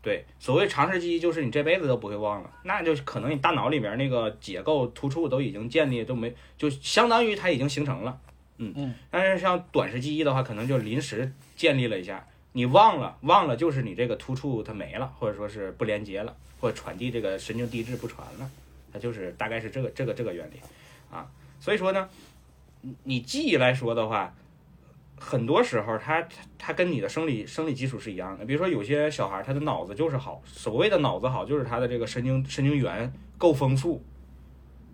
[0.00, 8.20] 对，所谓长时记忆就是你这辈子都不会忘了，那就可能你大脑里面那个结构突触都已经建立，都没就相当于它已经形成了。
[8.58, 8.94] 嗯嗯。
[9.10, 12.24] 但是像短时记忆的话，可能就临时建立了一下，
[12.56, 18.48] 你忘了，忘了就是你这个突触它没了，或者说是不连接了，或者传递这个神经递质不传了，
[18.92, 20.60] 它就是大概是这个这个这个原理
[21.10, 21.28] 啊。
[21.58, 22.08] 所以说呢，
[22.80, 24.32] 你你记忆来说的话，
[25.18, 28.44] 很多时候它它它跟你的生理生理基础是一样的。
[28.46, 34.00] 比如说有些小孩他的脑子就是好，所谓的脑子好，就是他的这个神经神经元够丰富，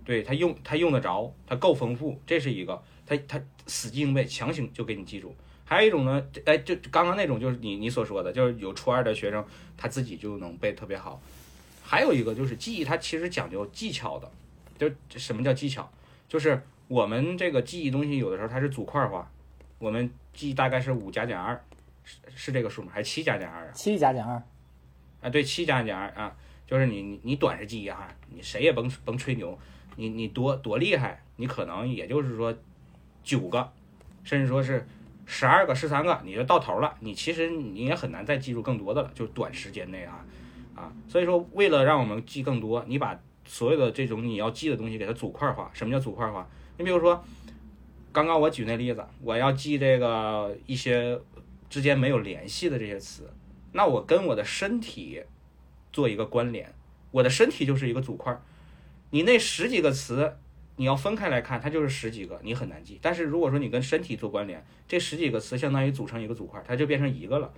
[0.02, 2.82] 对他用他用得着，他够丰富，这是一个。
[3.06, 5.34] 他他死记硬背，强行就给你记住。
[5.70, 11.22] 还有一种呢，哎，就刚刚那种就是你你所说的，就是有初二的学生他自己就能背特别好。
[11.84, 14.28] 还有一个就是记忆，它其实讲究技巧的。
[14.76, 15.88] 就什么叫技巧？
[16.28, 19.30] 就是我们这个记忆东西，有的时候它是组块化。
[19.78, 21.62] 我们记大概是五加减二，
[22.02, 22.90] 是是这个数吗？
[22.92, 23.70] 还是七加减二啊？
[23.72, 24.42] 七加减二，
[25.20, 26.34] 啊，对，七加减二啊，
[26.66, 29.56] 就是你你你短时记忆哈，你谁也甭甭吹牛，
[29.94, 32.52] 你你多多厉害，你可能也就是说
[33.22, 33.72] 九个，
[34.24, 34.84] 甚至说是
[35.32, 40.24] 十二个、十三个，你就到头了，你其实你也很难再记住更多的了，就短时间内啊
[40.74, 45.70] 啊，所以说为了让我们记更多，你把所有的这种你要记的东西给它组块化。
[45.72, 46.48] 什么叫组块化？
[46.78, 47.24] 你比如说
[48.10, 51.16] 刚刚我举那例子，我要记这个一些
[51.68, 53.30] 之间没有联系的这些词，
[53.70, 55.22] 那我跟我的身体
[55.92, 56.74] 做一个关联，
[57.12, 58.36] 我的身体就是一个组块。
[59.10, 60.36] 你那十几个词，
[60.76, 62.98] 你要分开来看，它就是十几个，你很难记。
[63.02, 67.52] 但是如果说你跟身体做关联，这十几个词相当于组成一个组块，它就变成一个了。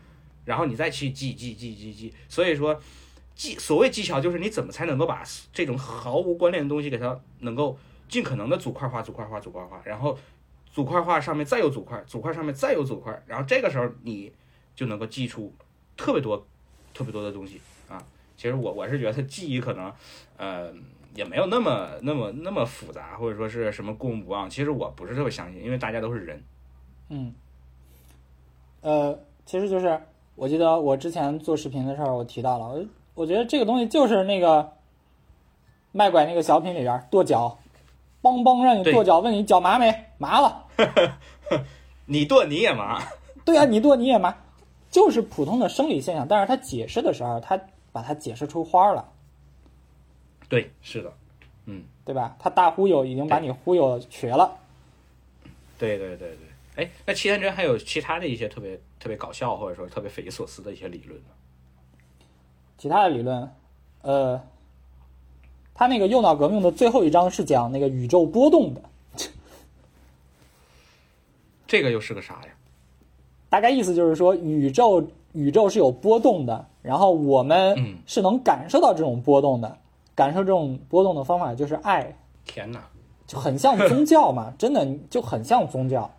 [0.45, 2.81] 然后你再去记记记记记，所以说
[3.35, 10.19] 技所谓技巧就是你怎么才能够把这种毫无关联的东西给它能够尽可能的组块化、组块化、组块化，然后
[10.73, 14.33] 组块化上面再有组块，组块上面再有组块，然后这个时候你
[14.75, 15.55] 就能够记出
[15.97, 16.45] 特别多、
[16.93, 18.03] 特别多的东西啊。
[18.37, 19.93] 其实我我是觉得记忆可能，
[20.37, 20.75] 呃，
[21.15, 24.49] 也没有那么那么那么复杂，或者说是什么过目不忘。
[24.49, 26.43] 其实我不是特别相信，因为大家都是人。
[27.09, 27.35] 嗯，
[28.81, 30.01] 呃，其实就是
[30.35, 32.85] 我记得我之前做视频的时候，我提到了，我
[33.15, 34.73] 我觉得这个东西就是那个
[35.93, 37.59] 卖拐那个小品里边跺脚，
[38.23, 40.07] 梆梆让你跺脚，问你脚麻没？
[40.19, 40.67] 麻了。
[42.07, 43.03] 你跺你也麻。
[43.45, 44.35] 对啊，你跺你也麻，
[44.89, 46.27] 就是普通的生理现象。
[46.27, 47.61] 但是他解释的时候，他
[47.93, 49.12] 把它解释出花儿了，
[50.53, 51.11] 对，是的，
[51.65, 52.37] 嗯对吧？
[52.39, 54.55] 他大忽悠已经把你忽悠瘸了。
[55.79, 56.29] 对对对
[56.77, 56.85] 对。
[56.85, 61.29] 哎，那齐田真还有其他的一些特别特别搞笑或者说特别匪夷所思的一些理论呢？
[62.77, 63.51] 其他的理论，
[64.03, 64.43] 呃，
[65.73, 68.83] 他那个右脑革命的最后一章是讲那个宇宙波动的，
[71.67, 72.49] 这个又是个啥呀？
[73.49, 79.79] 大概意思就是说宇宙宇宙是有波动的，然后我们嗯是能感受到这种波动的，
[80.23, 82.81] 感受这种波动的方法就是爱，天哪！
[83.27, 86.11] 就很像宗教嘛， 真的就很像宗教，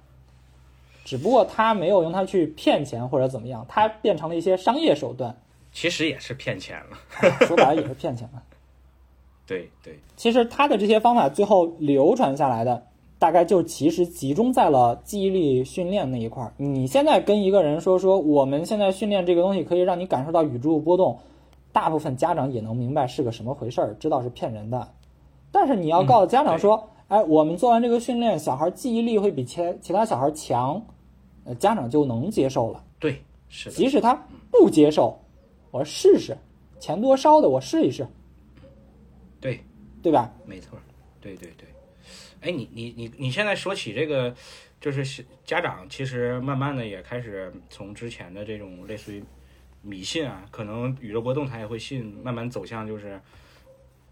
[1.05, 5.35] 只不过他没有用它去骗钱或者怎么样，它变成了一些商业手段，
[5.71, 6.97] 其实也是骗钱了。
[7.47, 8.43] 说白了也是骗钱了。
[9.47, 12.87] 对对，其实他的这些方法最后流传下来的，
[13.19, 16.53] 大概就其实集中在了记忆力训练那一块儿。
[16.57, 21.19] 你现在跟一个人说说，我们现在训练这个东西可以让你感受到宇宙波动，
[21.73, 24.93] 大部分家长也能明白是个什么回事儿，知道是骗人的。
[25.51, 30.81] 但是你要告诉家长说，哎，我们做完这个训练，小孩记忆力会比其其他小孩强，
[31.43, 32.83] 呃，家长就能接受了。
[32.99, 34.15] 对，是的，即使他
[34.49, 35.19] 不接受，
[35.71, 36.37] 我试试，
[36.79, 38.07] 钱多烧的，我试一试，
[39.41, 39.59] 对，
[40.01, 40.31] 对吧？
[40.45, 40.77] 没错，
[41.19, 41.67] 对对对。
[42.41, 44.33] 哎，你你你你现在说起这个，
[44.81, 49.23] 就是是家长其实慢慢的也开始从之前的这种类似于
[49.83, 53.19] 迷信啊，可能宇宙波动他也会信，慢慢走向就是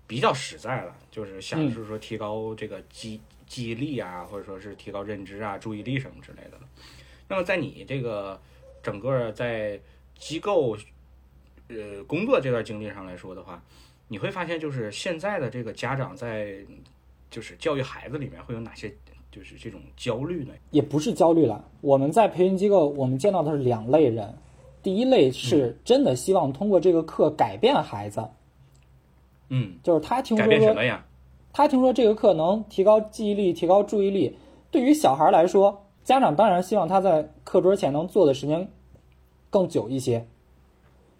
[0.05, 6.59] 比较实在了，就是想就是说提高这个记记忆力啊，或者说是提高认知啊、注意力什么之类的。
[7.29, 8.37] 那么在你这个
[8.83, 9.79] 整个在
[10.19, 10.77] 机构
[11.69, 13.63] 呃工作这段经历上来说的话，
[14.09, 16.57] 你会发现就是现在的这个家长在
[17.29, 18.93] 就是教育孩子里面会有哪些
[19.31, 20.53] 就是这种焦虑呢？
[20.71, 21.63] 也不是焦虑了。
[21.79, 24.35] 我们在培训机构，我们见到的是两类人。
[24.83, 28.27] 第一类是真的希望通过这个课改变孩子，
[29.49, 31.05] 嗯，就是他听改说说变什么呀？
[31.53, 34.37] 他听说这个课能提高记忆力、提高注意力。
[34.71, 38.69] 对于小孩来说，家长当然希望他在课桌前能坐的时间
[39.49, 40.25] 更久一些。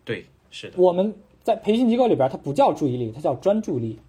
[0.05, 3.99] 对，是的，我们在培训机构里边，它不叫注意力，它叫专注力。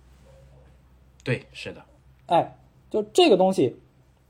[1.24, 1.82] 对，是的，
[2.26, 2.57] 哎，
[2.88, 3.76] 就这个东西，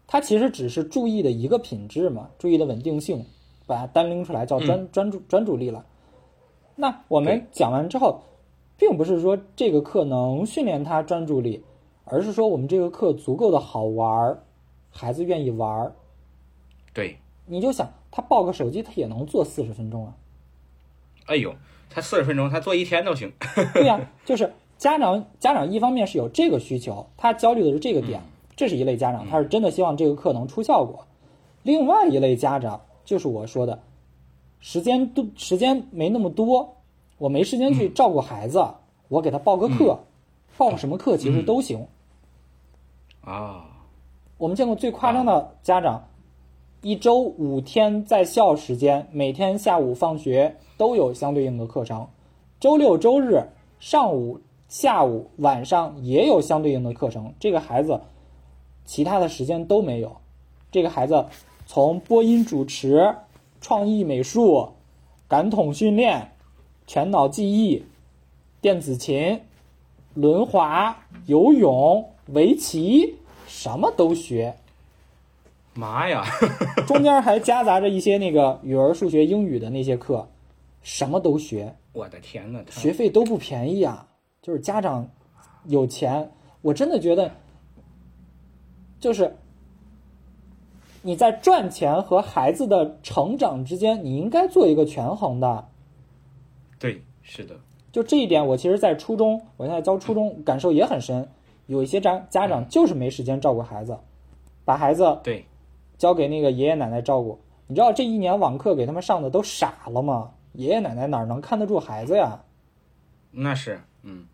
[0.06, 3.24] 它其实只是注意的一个品质嘛，注意的稳定性，
[3.72, 5.86] 把它单拎出来叫专、专注专注力了。
[6.74, 8.20] 那我们讲完之后，
[8.76, 11.64] 并不是说这个课能训练他专注力，
[12.04, 14.42] 而是说我们这个课足够的好玩儿，
[14.90, 15.94] 孩子愿意玩儿。
[16.92, 17.16] 对，
[17.46, 20.14] 你就想，他抱个手机，他也能做四十分钟啊。
[21.26, 21.54] 哎呦，
[21.88, 23.32] 他四十分钟，他做一天都行。
[23.72, 28.20] 对呀、 就是家长家长一方面是有这个需求，他焦虑的是这个点，
[28.54, 31.06] 这是一类家长，他是真的希望这个课能出效果。
[31.62, 33.80] 另外一类家长就是我说的，
[34.60, 36.76] 时间多时间没那么多，
[37.18, 38.64] 我没时间去照顾孩子，
[39.08, 39.98] 我给他报个课，
[40.56, 41.86] 报什么课其实都行。
[43.22, 43.66] 啊，
[44.38, 46.08] 我们见过最夸张的家长，
[46.80, 52.08] 一周五天在校时间，每天下午放学都有相对应的课程，
[52.58, 53.48] 周六周日
[53.78, 57.34] 上午、下午、晚上也有相对应的课程。
[57.38, 58.00] 这个孩子
[58.84, 60.16] 其他的时间都没有。
[60.70, 61.26] 这个孩子
[61.66, 63.16] 从播音主持、
[63.60, 64.70] 创意美术、
[65.28, 66.32] 感统训练、
[66.86, 67.84] 全脑记忆、
[68.60, 69.40] 电子琴、
[70.14, 74.56] 轮滑、游泳、围棋，什么都学。
[75.74, 76.22] 妈呀，
[76.86, 80.28] 中间还夹杂着一些那个语文、数学、英语的那些课，
[80.82, 84.06] 什么都学，我的天呐，学费都不便宜啊！
[84.42, 85.08] 就是家长
[85.64, 87.30] 有钱，我真的觉得，
[89.00, 89.34] 就是
[91.02, 95.68] 你在赚钱和孩子的成长之间，你应该做一个权衡的。
[96.78, 97.56] 对，是的，
[97.90, 101.28] 就这一点，我其实，在初中，我现在教初中，感受也很深。
[101.66, 103.98] 有一些家家长就是没时间照顾孩子，
[104.64, 105.44] 把孩子对，
[105.98, 107.40] 交给那个爷爷奶奶照顾。
[107.66, 110.32] 你知道这一年网课给他们上的都傻了吗？
[110.52, 112.42] 爷爷奶奶哪能看得住孩子呀？
[113.30, 114.26] 那是，嗯，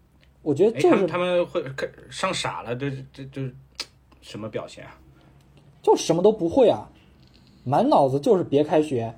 [0.43, 3.43] 我觉得哎，就是他们他们会看上傻了，这这这
[4.21, 4.99] 什么表现啊？
[5.83, 6.89] 就什么都不会啊，
[7.65, 9.15] 满脑子就是别开学。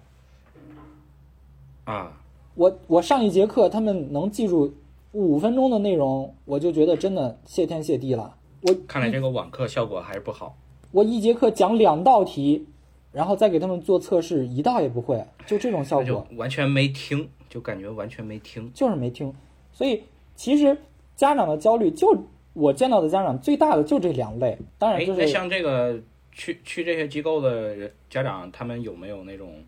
[1.84, 2.12] 啊，
[2.54, 4.72] 我我上一节课，他们能记住
[5.12, 8.36] 五分钟的内容，我就觉得真的谢天谢地了。
[8.62, 10.56] 我看来这个网课效果还是不好。
[10.92, 12.66] 我一节课讲两道题，
[13.10, 18.70] 然后再给他们做测试，一道也不会，就这种效果，完全没听，就感觉完全没听。
[18.74, 19.32] 就是没听。
[19.72, 20.02] 所以
[20.36, 20.76] 其实
[21.16, 22.16] 家长的焦虑，就
[22.52, 25.98] 我见到的家长最大的就这两类，当然哎，就是那像这个
[26.32, 29.62] 去去这些机构的人家长，他们有没有那种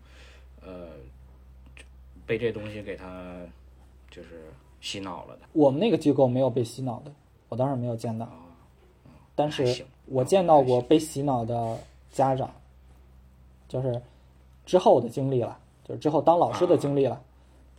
[0.61, 0.87] 呃
[2.25, 3.35] 被这东西给他
[4.09, 4.51] 就是
[4.81, 5.41] 洗脑了的？
[5.53, 7.11] 我们那个机构没有被洗脑的，
[7.49, 8.27] 我当时没有见到，
[9.35, 11.77] 但是我见到过被洗脑的
[12.11, 12.49] 家长，
[13.67, 14.01] 就是
[14.65, 17.21] 之后的经历了，就是之后当老师的经历了，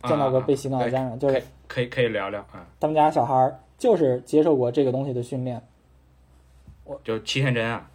[0.03, 5.61] 见到过被洗脑的家长，就是可以可以聊聊啊，他们家小孩儿就是接受过这个东西的训练。
[6.83, 7.89] 我就七天真啊，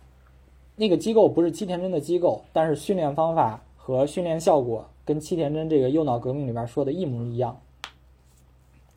[0.80, 7.60] 那个机构不是七田真的机构，但是训练方法和训练效果跟七田真这个右脑革命里边说的一模一样，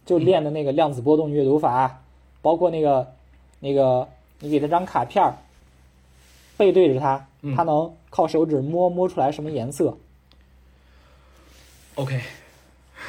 [0.05, 2.01] 就练的那个量子波动阅读法，
[2.41, 3.11] 包括那个
[3.59, 4.07] 那个
[4.39, 5.35] 你给他张卡片儿，
[6.55, 9.97] 背对着他，嗯他能靠手指摸摸出来什么颜色
[11.95, 12.21] ，OK，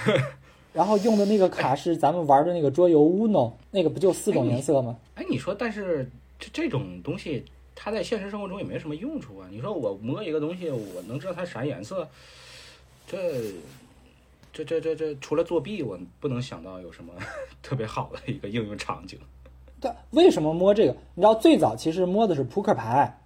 [0.74, 4.96] 然后用的那个卡是咱们玩的那个桌游 Uno，那个不就四种颜色吗？
[5.14, 6.10] 哎，你说，但是
[6.40, 7.44] 这这种东西，
[7.74, 9.48] 它在现实生活中也没什么用处啊。
[9.50, 12.08] 你说我摸一个东西，我能知道它啥颜色，
[13.06, 13.52] 这
[14.52, 17.12] 这这这这，除了作弊，我不能想到有什么
[17.62, 19.18] 特别好的一个应用场景
[19.80, 20.92] 对，为什么摸这个？
[21.14, 23.18] 你知道最早其实摸的是扑克牌，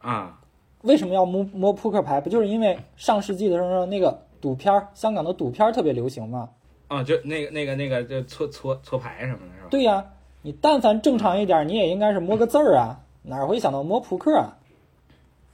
[0.00, 0.36] 啊。
[0.82, 2.18] 为什么要摸摸扑克牌？
[2.22, 6.48] 不就是因为上世纪的时候那个赌片儿，香港的赌片儿特别流行嘛？
[6.88, 9.68] 啊，就那个那个那个，就搓搓搓牌什么的，是吧？
[9.70, 10.02] 对呀、
[10.40, 14.56] 你但凡正常一点，你也应该是摸个字儿啊，哪会想到摸扑克啊？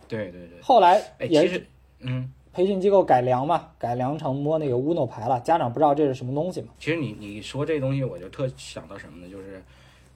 [0.09, 0.61] 对对对。
[0.63, 1.67] 后来哎，也是其实，
[2.01, 6.69] 嗯，培训机构改良嘛，改良成摸那个 Uno 牌了，家长不知道这是什么东西嘛？
[6.79, 9.31] 其实你你说这东西，我就特想到什么呢？
[9.31, 9.63] 就是，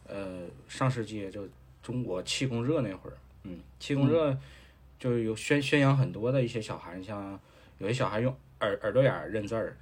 [0.07, 1.47] 呃，上世纪就
[1.83, 4.37] 中国气功热那会儿，嗯，气功热
[4.99, 7.39] 就是有宣宣扬很多的一些小孩，像
[7.79, 9.77] 有些小孩用耳耳朵眼儿认字儿，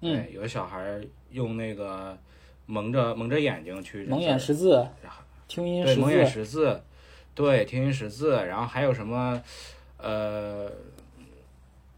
[0.00, 1.00] 嗯对，有的小孩
[1.30, 2.18] 用那个
[2.66, 4.84] 蒙着蒙着眼睛去蒙眼识字，
[5.46, 6.82] 听音识对蒙眼，识字，
[7.34, 9.40] 对天音识字，然后还有什么
[9.98, 10.70] 呃，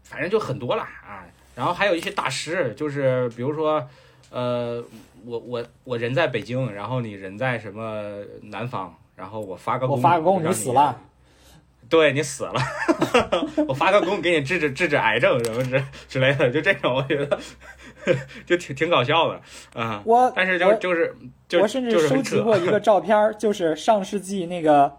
[0.03, 1.25] 反正就很多了啊。
[1.55, 3.87] 然后还有一些大师，就是比如说
[4.29, 4.83] 呃，
[5.25, 10.99] 我我我人在北京，然后你人在什么南方，然后我发个功，我发个功让你死了。
[11.87, 12.53] 对你死了，
[13.67, 17.39] 我发个功给你治治治治癌症什么之之类的，就这种我觉得
[18.43, 19.39] 就挺挺搞笑的
[19.79, 20.01] 啊。
[20.03, 21.15] 我但是就就是
[21.47, 24.91] 就我甚至收集过一个照片，就是上世纪那个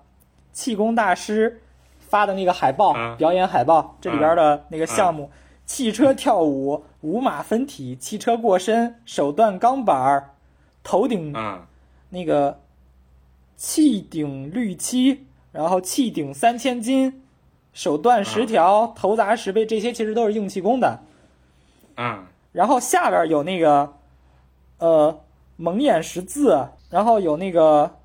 [0.56, 1.60] 气功大师
[1.98, 3.14] 发的那个海报，啊。
[3.18, 5.30] 表演海报，这里边的那个项目：
[5.66, 10.30] 汽车跳舞、五马分体、汽车过身、手段钢板儿、
[10.82, 11.68] 头顶啊。
[12.08, 12.58] 那个
[13.54, 17.22] 气顶绿漆，然后气顶三千斤，
[17.74, 21.00] 手段十条，头砸十倍，这些其实都是硬气功的。
[21.96, 22.28] 啊。
[22.52, 23.92] 然后下边有那个，
[24.78, 25.20] 呃，
[25.56, 27.98] 蒙眼识字，然后有那个，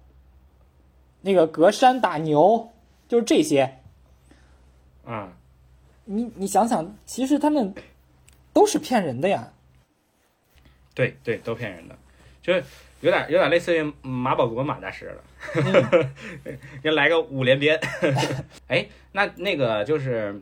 [1.22, 2.72] 那个隔山打牛，
[3.08, 3.78] 就是这些。
[5.06, 5.34] 啊！
[6.06, 7.74] 你你想想，其实他们
[8.52, 9.54] 都是骗人的呀。
[10.94, 11.96] 对对，都骗人的，
[12.42, 12.64] 就是
[13.00, 16.10] 有点有点类似于马保国马大师了，
[16.84, 17.80] 要来个五连鞭。
[18.68, 20.42] 哎，那那个就是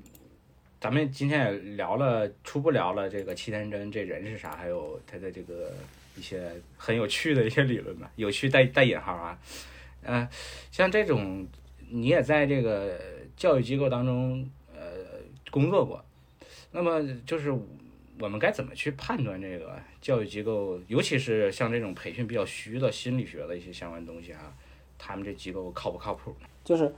[0.82, 5.72] 咱们今天也聊了，初步聊了这个齐天真这人是啥，还有他的这个
[6.16, 9.38] 一些很有趣的一些理论吧，有趣带带引号啊。
[10.04, 10.28] 呃，
[10.72, 11.48] 像这种
[11.90, 13.00] 你也在这个
[13.36, 14.82] 教育机构当中呃
[15.52, 16.04] 工作过，
[16.72, 17.52] 那么就是
[18.20, 24.54] 我们该怎么去判断这个教育机构，尤其是像这种培训比较虚的心理学的一些相关东西啊，
[24.98, 26.48] 他们这机构靠不靠谱呢？
[26.64, 26.94] 就是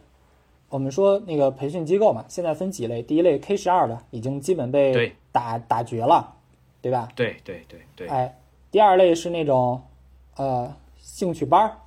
[0.70, 6.36] 我们说那个培训机构嘛，现在分几类，第一类 K 十二的已经基本被打打绝了，
[6.82, 7.10] 对吧？
[7.16, 8.38] 对对对对哎，
[8.72, 9.82] 第二类是那种
[10.36, 11.78] 呃兴趣班儿，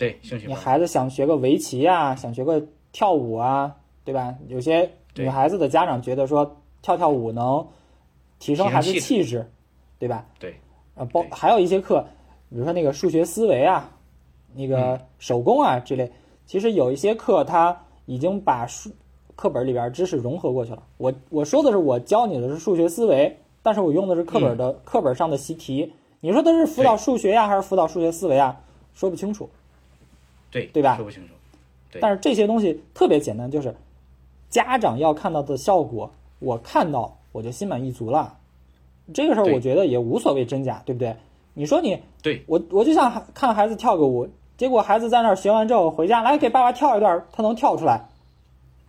[0.00, 4.34] 对，兴趣班你孩子想学个围棋啊，想学个跳舞啊，对吧？
[4.48, 7.68] 有些女孩子的家长觉得说跳跳舞能
[8.38, 9.46] 提升孩子气质，
[9.98, 10.24] 对吧？
[10.38, 10.54] 对，
[10.94, 12.02] 啊，包还有一些课，
[12.48, 13.90] 比如说那个数学思维啊，
[14.54, 16.10] 那个嗯手工啊之类，
[16.46, 18.90] 其实有一些课它已经把数
[19.36, 20.82] 课本里边知识融合过去了。
[20.96, 25.92] 我我说的是我教你的是数学思维，但是我用的是课本的、课本上的习题。
[26.20, 28.58] 你说它是辅导数学呀，还是辅导数学思维啊？
[28.94, 29.48] 说不清楚。
[30.50, 31.34] 对对吧说不清楚。
[31.90, 33.74] 对但是这些东西特别简单，就是
[34.48, 38.36] 家长要看到的效果，我看到我就心满意足了。
[39.12, 41.16] 这个时候我觉得也无所谓真假，对不对？
[41.54, 48.08] 你说你对我我就想看孩子跳个舞，结果孩子在那儿学完之后回家来给爸爸跳一段，他能跳出来，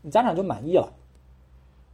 [0.03, 0.91] 你家长就满意了。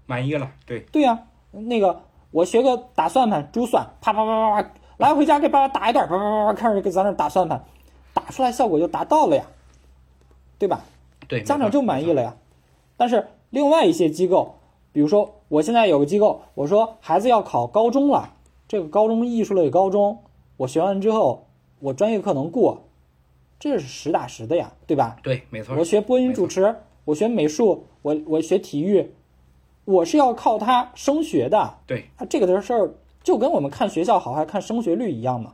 [0.05, 2.01] 满意了，对，对呀、那个
[2.32, 7.63] 我学个打算盘、珠算，啪啪啪啪啪，来回家给爸爸打一段，啪啪啪啪，开始给咱这打算盘，
[8.13, 9.43] 打出来效果就达到了呀，
[10.60, 10.84] 对吧？
[11.28, 12.36] 对，家长就满意了呀。
[12.95, 14.55] 但是另外一些机构，
[14.91, 18.34] 比如说我现在有个机构，我说孩子要考高中了，
[18.68, 20.20] 这个高中艺术类高中，
[20.58, 21.45] 我学完之后，
[21.80, 22.84] 我专业课能过，
[23.60, 25.18] 这是实打实的呀，对吧？
[25.22, 25.76] 对，没错。
[25.78, 29.12] 我学播音主持，我学美术，我我学体育，
[29.86, 31.76] 我是要靠它升学的。
[31.86, 35.53] 对，啊，这个的事儿就跟我们看学校好还看升学率一样嘛，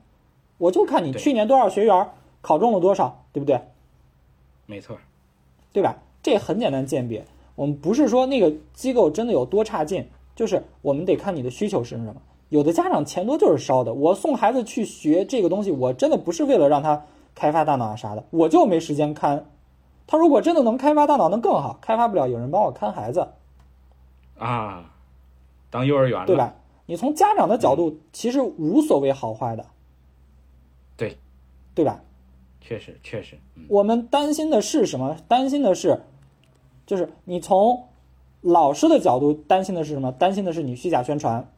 [0.59, 2.09] 我就看你去年多少学员，
[2.41, 3.59] 考中了多少，对不对？
[4.65, 4.97] 没错，
[5.71, 5.97] 对吧？
[6.21, 7.25] 这很简单鉴别。
[7.55, 12.15] 我们不是说那个机构真的有多差劲，就是我们得看你的需求是什么。
[12.49, 17.05] 有的家长钱多就是烧的，我送孩子去学这个东西，我真的不是为了让他
[17.35, 19.45] 开发大脑啊啥的，我就没时间看。
[20.07, 21.77] 他如果真的能开发大脑，那更好。
[21.81, 23.27] 开发不了，有人帮我看孩子，
[24.37, 24.91] 啊，
[25.69, 26.35] 当幼儿园了，对？
[26.35, 26.53] 吧？
[26.85, 29.65] 你从家长的角度，其实无所谓好坏的，
[30.97, 31.17] 对，
[31.73, 32.01] 对吧？
[32.63, 35.17] 确实确实，嗯，我们担心的是什么？
[35.27, 36.01] 担心的是，
[36.85, 37.87] 就是你从
[38.41, 40.11] 老师的角度担心的是什么？
[40.13, 41.51] 担心的是你虚假宣传。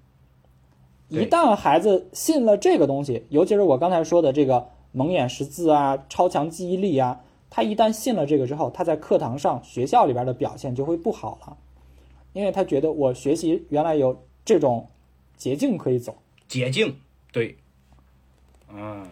[1.08, 11.58] 一旦孩子信了这个东西，尤其是我刚才说的这个蒙眼识字啊、超强记忆力啊，他一旦信了这个之后，他在课堂上、学校里边的表现就会不好了，
[12.34, 14.90] 因为他觉得我学习原来有这种
[15.38, 16.16] 捷径可以走。
[16.48, 16.96] 捷径，
[17.32, 17.56] 对，
[18.74, 19.08] 嗯，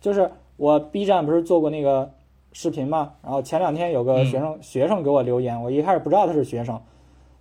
[0.00, 2.12] 就是我 B 站不是做过那个
[2.52, 6.80] 视频嘛，然后前两天有个学生、学生给我留言，我一开始不知道他是学生，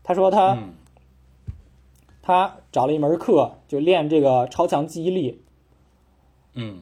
[0.03, 0.73] 他说他、嗯。
[2.27, 5.43] 他找了一门课就练这个超强记忆力，
[6.55, 6.79] 嗯，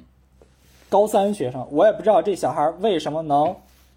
[0.87, 3.53] 高三学生，我也不知道这小孩为什么能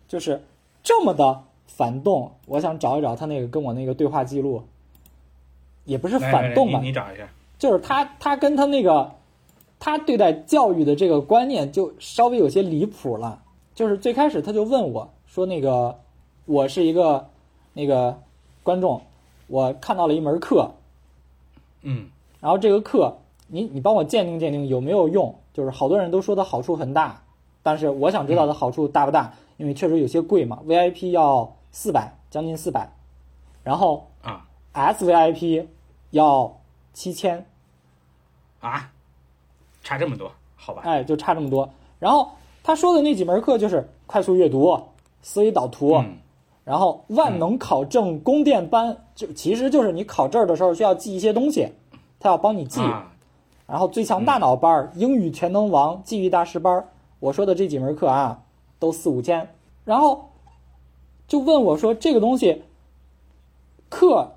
[0.08, 0.42] 就是
[0.82, 4.64] 这么的反动，我想找一找他那个跟我那个对话记录，
[5.84, 7.28] 也不是反动吧你找一下，
[7.60, 9.12] 就是他他跟他那个
[9.86, 13.40] 他对待教育的这个观念就稍微有些离谱了。
[13.72, 16.00] 就是最开始他就问我说：“那个
[16.44, 17.28] 我是一个
[17.72, 18.20] 那个
[18.64, 19.00] 观众，
[19.46, 20.72] 我看到了一门课，
[21.82, 22.08] 嗯，
[22.40, 25.36] 然后这个课你你帮我鉴定鉴定有没有用？
[25.54, 27.22] 就是好多人都说它好处很大，
[27.62, 32.90] 但是我想知道它好处大不大，因为确实有些贵嘛，VIP 要四百，将近四百，
[33.62, 35.66] 然后啊 SVIP
[36.10, 36.58] 要
[36.92, 37.46] 七千。”
[38.58, 38.90] 啊，
[39.86, 41.70] 差这么多，好吧，哎，就差这么多。
[42.00, 42.32] 然后
[42.64, 44.76] 他说的那几门课就是快速阅读、
[45.22, 46.16] 思维导图，嗯
[46.64, 51.68] 然后万能考证宫殿班，就其实就是你考证的时候需要记一些东西，
[52.18, 52.80] 他要帮你记。
[52.80, 53.12] 啊，
[53.68, 56.88] 然后最强大脑班儿、英语全能王、记忆大师班儿，
[57.20, 58.42] 我说的这几门课啊，
[58.80, 59.48] 都四五千。
[59.84, 60.32] 然后
[61.28, 62.64] 就问我说这个东西
[63.88, 64.32] 课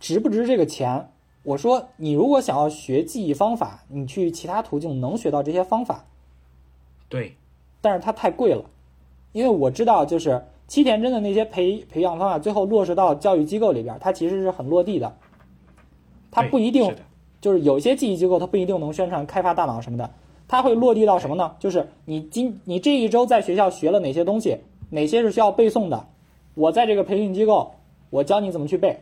[0.00, 1.11] 值不值这个钱？
[1.44, 6.04] 我说你如果想要学记忆方法，你去其他途径能学到这些方法，
[7.08, 7.34] 对，
[7.80, 8.64] 但是它太贵了，
[9.32, 15.16] 因为我知道就是七田真的那些培培养方法，最后落实到教育机构里边，它其实是很落地的，
[16.30, 16.96] 它不一定是
[17.40, 20.08] 就是有些记忆机构它不一定能宣传开发大脑什么的，
[20.46, 21.56] 它会落地到什么呢？
[21.58, 24.58] 就是你今你这一周在学校学了哪些东西，
[24.90, 26.06] 哪些是需要背诵的，
[26.54, 27.72] 我在这个培训机构，
[28.10, 29.00] 我教你怎么去背。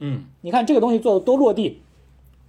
[0.00, 1.82] 嗯，你看这个东西做的多落地，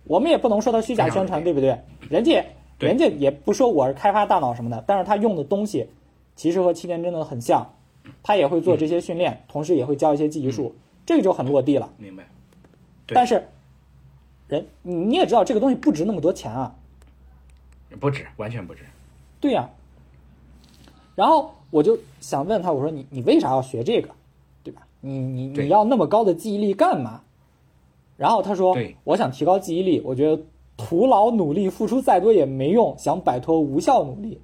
[0.03, 1.79] 我们也不能说它虚假宣传，对不对？
[2.09, 2.45] 人家
[2.79, 5.87] 人家也不说我是开发大脑什么的，但是他用的东西
[6.35, 7.73] 其实和七天真的很像，
[8.23, 10.73] 他也会做这些训练，同时也会教一些记忆术，
[11.05, 11.91] 这个就很落地了。
[11.97, 12.27] 明白，
[13.07, 13.47] 但是
[14.47, 16.75] 人你你也知道这个东西不值那么多钱啊，
[17.99, 18.83] 不值，完全不值，
[19.41, 19.69] 对呀、
[21.15, 24.09] 然后我就想问他，我说你你为啥要学这个，
[24.63, 24.81] 对吧？
[25.01, 27.21] 你你你要那么高的记忆力干嘛？
[28.19, 30.43] 然后他说，我想提高记忆力，我觉得
[30.75, 34.41] 徒劳努力付出再多也没用，想摆脱无效努力。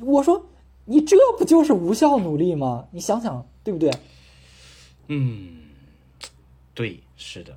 [0.00, 0.44] 我说
[0.86, 2.88] 你这不就是无效努力吗？
[2.90, 3.92] 你想想对不对？
[5.06, 5.70] 嗯，
[6.74, 7.56] 对，是的。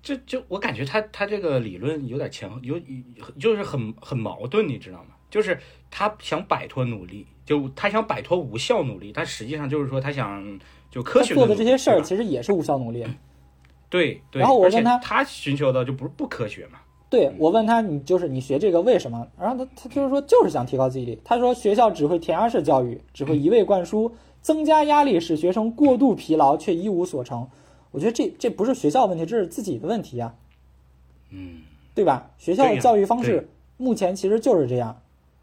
[0.00, 2.80] 这就我感觉他他这个理论有点前后有
[3.40, 5.16] 就是很很矛盾，你知道吗？
[5.30, 5.58] 就是
[5.90, 10.60] 他想摆脱努力，就他想摆脱无效努力，但实际上就是说他想
[10.92, 13.04] 就科学他做的这些事儿其实也是无效努力。
[13.90, 16.78] 对对，然后我问他他寻求的就不是不科学嘛，
[17.10, 19.26] 对我问他，你就是你学这个为什么？
[19.38, 21.18] 然后他他就是说就是想提高记忆力。
[21.24, 27.48] 他说学校只会填鸭式教育，只会一味灌输，增加压力，使学生过度疲劳却一无所成。
[27.90, 30.34] 我觉得这这不是学校问题，这是自己的问题呀、
[31.30, 31.60] 嗯，
[31.94, 32.30] 对吧？
[32.38, 35.02] 学校的教育方式目前其实就是这样。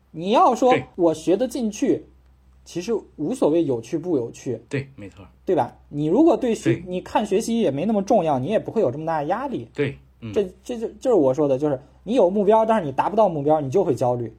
[0.10, 2.08] 你要说我学得进去，
[2.70, 5.76] 其实无所谓有趣不有趣，对，没错，对吧？
[5.90, 9.68] 你如果对学对你看学习也没那么重要，你也不会有这么大的压力。
[9.74, 14.32] 对，嗯，这这就就是我说的，就是你有目标，但是你达不到目标，你就会焦虑。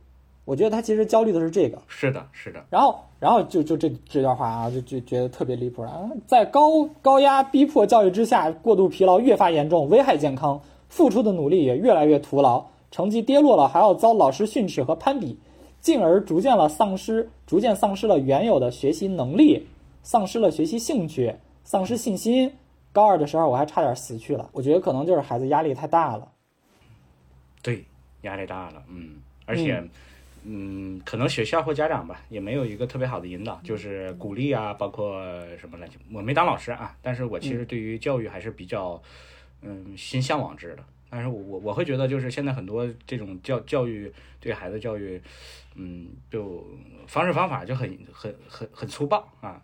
[0.45, 6.09] 我觉得他其实焦虑的是这个，是的，是的，然后然后就就这这段话啊，就就觉得特别离谱啊！
[6.29, 15.37] 在高高压逼迫教育之下，过度疲劳越发严重，危害健康，付出的努力也越来越徒劳，成绩跌落了，还要遭老师训斥和攀比，
[15.81, 19.67] 进而逐渐了丧失，逐渐丧失了原有的学习能力，
[20.03, 22.53] 丧失了学习兴趣，丧失信心。
[22.93, 24.51] 高二的时候，我还差点死去了。
[24.53, 26.33] 我觉得可能就是孩子压力太大了。
[27.63, 27.85] 对，
[28.23, 29.17] 压力大了，嗯，
[29.47, 29.81] 而且，
[30.45, 35.23] 嗯，可能学校或家长吧，也没有一个特别好的引导，就是鼓励啊，包括
[35.57, 35.95] 什么来着？
[36.13, 39.01] 我没当老师啊，但是我其实对于教育还是比较，
[39.63, 40.83] 嗯，心向往之的。
[41.09, 45.21] 但是我我我会觉得，就是现在很多这种教教育对孩子教育，
[45.75, 46.67] 嗯，就
[47.07, 49.63] 方式方法就很很很很粗暴啊，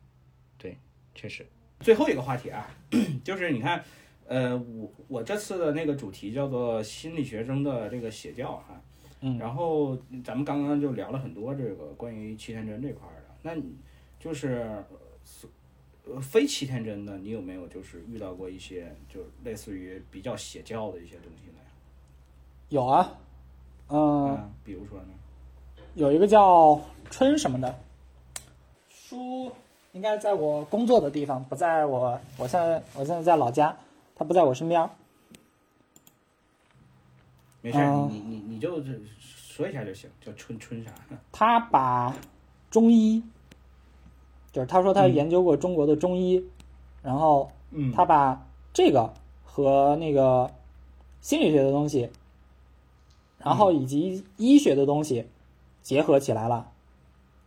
[0.57, 0.77] 对，
[1.15, 1.47] 确实。
[1.81, 2.67] 最后一个话题啊，
[3.23, 3.85] 就是你看，
[4.27, 8.81] 呃，我我这次的那个主题叫做心理学中的这个邪教啊，
[9.21, 13.77] 嗯然后咱们刚刚就聊了很多这个关于七天真这块儿的，那你
[14.19, 14.83] 就是
[16.07, 21.59] 呃非七天真的，你有没有就是遇到过一些就类似于比较邪教的一些东西呢？
[22.71, 23.19] 有啊，
[23.89, 25.09] 嗯、啊，比如说呢？
[25.97, 26.79] 有一个叫
[27.09, 27.75] 春什么的
[28.91, 29.51] 书，
[29.93, 33.75] 应该在我工作的地方，不在我我现在我现在在老家，
[34.15, 34.91] 他不在我身边。
[37.63, 40.91] 没事，嗯你你你你就是说一下就行，叫春春啥？
[41.33, 42.15] 他把
[42.71, 43.23] 中医，
[44.53, 46.45] 就是他说他嗯研究过中国的中医，
[47.03, 50.51] 然后嗯他把这个和那个
[51.23, 52.11] 心理学的东西，
[53.39, 55.27] 然后以及医学的东西
[55.87, 56.68] 结合起来了。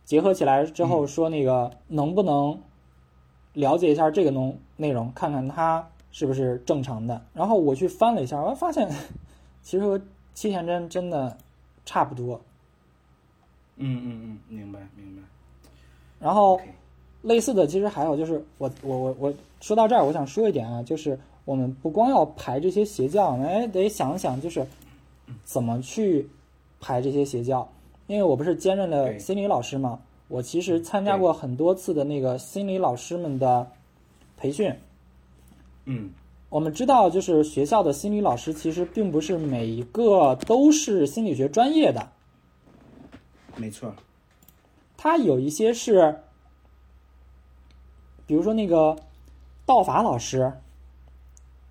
[0.06, 2.58] 结合起来之后说那个能不能
[3.52, 7.22] 了解一下这个内内容，看看它是不是正常的。
[7.34, 8.90] 然后我去翻了一下，我发现
[9.62, 10.00] 其实和
[10.32, 11.36] 七田真真的
[11.84, 12.40] 差不多。
[13.76, 15.22] 嗯嗯嗯，明白明白。
[16.18, 16.58] 然后
[17.20, 24.66] 类似的，其实还有就是我我我我说到这儿，我想说一点啊，就是我们不光要排这些邪教，哎，得想想就是
[25.44, 26.26] 怎么去
[26.80, 27.70] 排这些邪教。
[28.10, 33.70] 因为我不是兼任了心理老师嘛，我其实参加过很多次的那个心理老师们的
[34.36, 34.74] 培训。
[35.84, 36.10] 嗯
[36.48, 42.10] 我们知道，就是学校的心理老师其实并不是每一个都是心理学专业的，
[43.54, 43.94] 没错。
[44.96, 46.22] 他有一些是，
[48.26, 48.96] 比如说那个
[49.64, 50.54] 道法老师，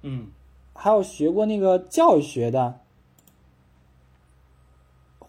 [0.04, 0.28] 嗯
[0.74, 2.79] 还有学过那个教育学的，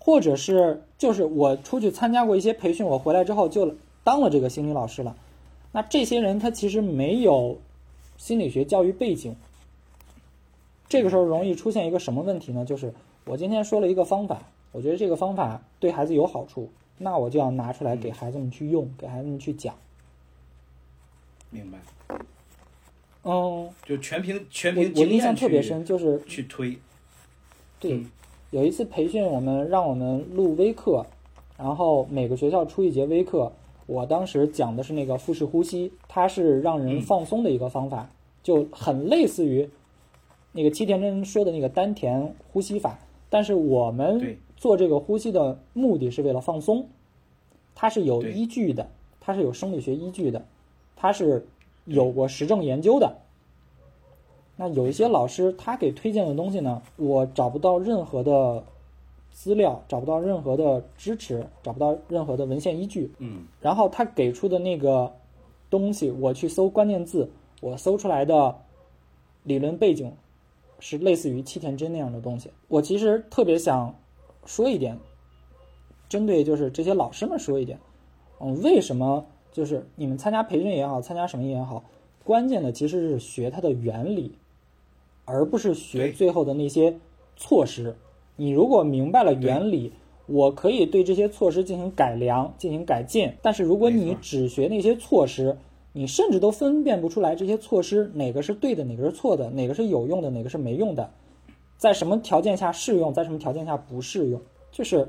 [0.01, 5.15] 或者是就是我出去参加过一些培训，我回来之后就当了这个心理老师了。
[5.71, 7.61] 那这些人他其实没有
[8.17, 9.37] 心理学教育背景，
[10.89, 12.65] 这个时候容易出现一个什么问题呢？
[12.65, 12.93] 就是
[13.27, 14.43] 我今天说了一个方法，
[14.73, 19.77] 我觉得这个方法对孩子有好处，那我就要拿出来给孩子们去用，给孩子们去讲。
[21.51, 21.79] 明白。
[23.23, 26.79] 嗯，就全凭全凭经验我印象特别深，就是去推。
[27.79, 28.11] 对嗯，
[28.51, 31.07] 有一次培训，我们让我们录微课，
[31.57, 33.53] 然后每个学校出一节微课。
[33.87, 38.11] 我当时讲的是那个腹式呼吸，它是让人嗯放松的一个方法，
[38.43, 39.71] 就很类似于
[40.51, 42.99] 那个七田真说的那个丹田呼吸法。
[43.29, 46.89] 但是我们做这个呼吸的目的是为了放松，
[47.77, 48.89] 它是有依据的，
[49.21, 50.45] 它是有生理学依据的，
[50.97, 51.47] 它是
[51.85, 53.19] 有过实证研究的。
[54.63, 58.63] 那有一些老师他给推荐的东西呢，我找不到任何的
[59.33, 63.11] 资料，找不到任何的支持，找不到任何的文献依据。
[63.21, 65.11] 嗯然后他给出的那个
[65.71, 67.31] 东西，我去搜关键字，
[67.63, 68.55] 我搜出来的
[69.45, 70.13] 理论背景
[70.79, 72.51] 是类似于七田真那样的东西。
[72.69, 73.95] 我其实特别想
[74.45, 74.99] 说一点，
[76.07, 77.79] 针对就是这些老师们说一点，
[78.41, 81.83] 嗯，为什么就是你们参加培训也好，参加什么也好，
[82.25, 84.35] 关键的其实是学它的原理，
[85.31, 86.99] 而不是学最后的那些
[87.37, 87.97] 措施。
[88.37, 89.93] 你如果明白了原理，
[90.27, 93.33] 我可以对这些措施进行改良、进行改进。
[93.41, 95.57] 但是如果你只学那些措施，
[95.93, 101.11] 你甚至都分辨不出来这些措施哪个是对的，哪个是错的，哪个是有用的，哪个是没用的，
[101.77, 105.09] 在什么条件下适用，在什么条件下不适用，就是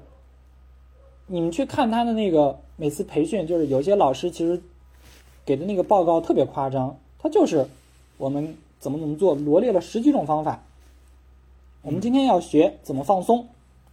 [1.28, 4.60] 你们去看他的那个每次培训，就是有些老师其实
[5.46, 7.66] 给的那个报告特别夸张，他就是
[8.18, 10.64] 我们怎么怎么做，罗列了十几种方法。
[11.84, 13.48] 我们今天要学怎么放松，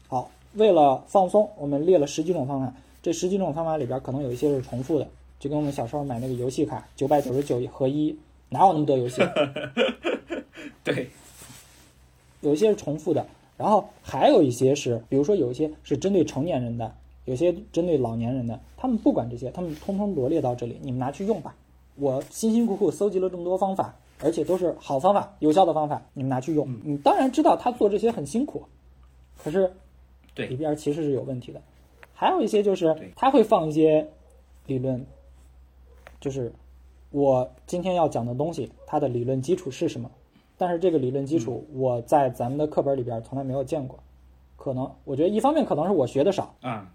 [0.09, 2.75] 好，为了放松，我们列了十几种方法。
[3.01, 5.09] 这这十几种方法里边可能有一些是重复的，
[5.41, 8.15] 就跟我们小时候买那个游戏卡，九百九十九合一，
[8.51, 9.23] 哪有那么多游戏？
[10.85, 11.09] 对，
[12.43, 13.27] 有一些是重复的，
[13.57, 16.93] 然后还有一些是，比如说有一些是针对成年人的，
[17.25, 21.55] 有些针对老年人的，他们不管这些，他们通通罗列到这里，你们拿去用吧。
[21.97, 26.69] 我辛辛苦苦搜集了这么多方法，而且都是好方法、有效的方法，你们拿去用。
[26.85, 28.65] 你当然知道他做这些很辛苦，
[29.43, 29.73] 可是
[30.35, 31.61] 对里边其实是有问题的。
[32.13, 34.09] 还有一些就是他会放一些
[34.67, 35.07] 理论，
[36.21, 36.53] 就是
[37.11, 40.11] 我今天要讲的东西，它的理论基础是什么？
[40.57, 44.01] 但是这个理论基础我在咱们的课本里边从来没有见过，
[44.57, 46.93] 可能我觉得一方面可能是我学的少，啊，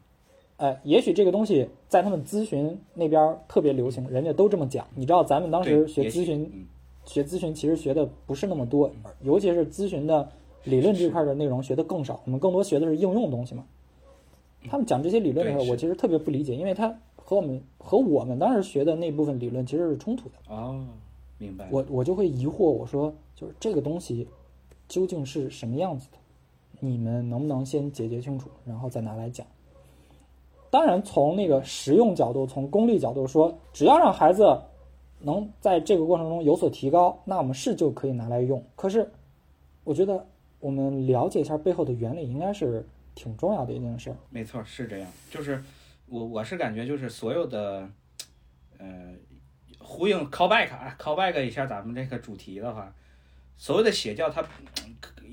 [0.58, 4.86] 呃，也许这个东西在他们咨询那边特别流行，人家都这么讲。
[4.96, 6.66] 你知道咱们当时学咨询，嗯
[7.06, 8.92] 学咨询其实学的不是那么多，
[9.22, 10.30] 尤其是咨询的
[10.64, 13.66] 理论这块的内容学的更少，我们更多学的是应用东西嘛。
[14.70, 20.36] 他们讲这些理论的时候，我其实特别不理解，因为他和我们和我们当时学的那部分理论其实是冲突的。
[20.48, 20.86] 哦，
[21.38, 21.68] 明白。
[21.70, 24.28] 我我就会疑惑，我说就是这个东西
[24.88, 26.18] 究竟是什么样子的？
[26.80, 29.46] 你们能不能先解决清楚，然后再拿来讲？
[30.70, 34.60] 当然，从那个实用角度，从功利角度说，只要让孩子
[35.24, 38.66] 能在这个过程中有所提高，那我们是就可以拿来用。
[38.76, 39.10] 可是，
[39.84, 40.28] 我觉得
[40.60, 44.16] 我们了解一下背后的原理，应该是挺重要的一件事。
[44.30, 45.10] 没错，是这样。
[45.30, 45.64] 就是
[46.08, 47.90] 我我是感觉就是所有的，
[48.78, 49.14] 呃，
[49.80, 52.94] 呼应 callback 啊，callback 一下咱们这个主题的话，
[53.58, 54.44] 所谓的邪教它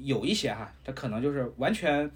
[0.02, 2.10] 有一些哈，它可能就是完全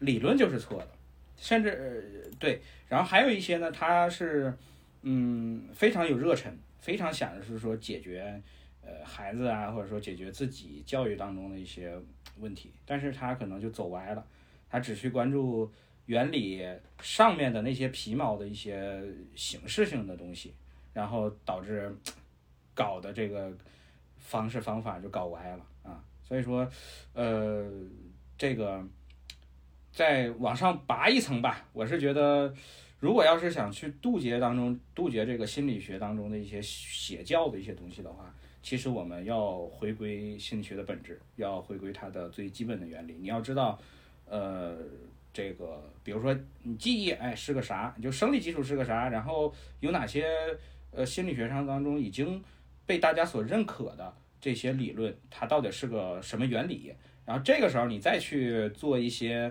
[0.00, 0.88] 理论就是错的，
[1.36, 4.52] 甚至、对，然后还有一些呢，它是
[5.02, 8.40] 嗯非常有热忱，非常想着是说解决
[8.82, 11.96] 呃孩子啊，或者说解决自己教育当中的一些
[12.38, 14.26] 问题，但是他可能就走歪了。
[14.70, 15.70] 他只去关注
[16.06, 16.62] 原理
[17.00, 19.02] 上面的那些皮毛的一些
[19.34, 20.54] 形式性的东西，
[20.92, 21.94] 然后导致
[22.74, 23.50] 搞的这个
[24.16, 26.04] 方式方法就搞歪了啊。
[26.22, 26.70] 所以说，
[27.14, 27.66] 呃，
[28.36, 28.86] 这个
[29.90, 32.54] 再往上拔一层吧，我是觉得，
[33.00, 43.16] 如果要是想去杜绝当中杜绝这个心理学当中的一些邪教的一些东西的话，其实我们要回归心理学的本质，要回归它的最基本的原理。
[43.20, 43.78] 你要知道。
[44.30, 44.76] 呃，
[45.32, 47.96] 这个比如说你记忆，哎，是个啥？
[48.02, 49.08] 就生理基础是个啥？
[49.08, 50.26] 然后有哪些
[50.90, 52.44] 呃心理学上当中已经
[52.84, 56.92] 被大家所认可的这些理论，它到底是个什么原理？
[57.24, 59.50] 然后这个时候你再去做一些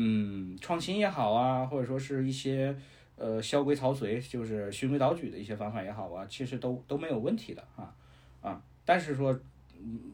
[0.00, 2.72] 嗯创新也好啊，或者说是一些
[3.16, 7.92] 呃萧规曹随，就是循规蹈矩的一些方法也好啊，其实都都没有问题的啊
[8.40, 8.62] 啊。
[8.84, 9.36] 但是说，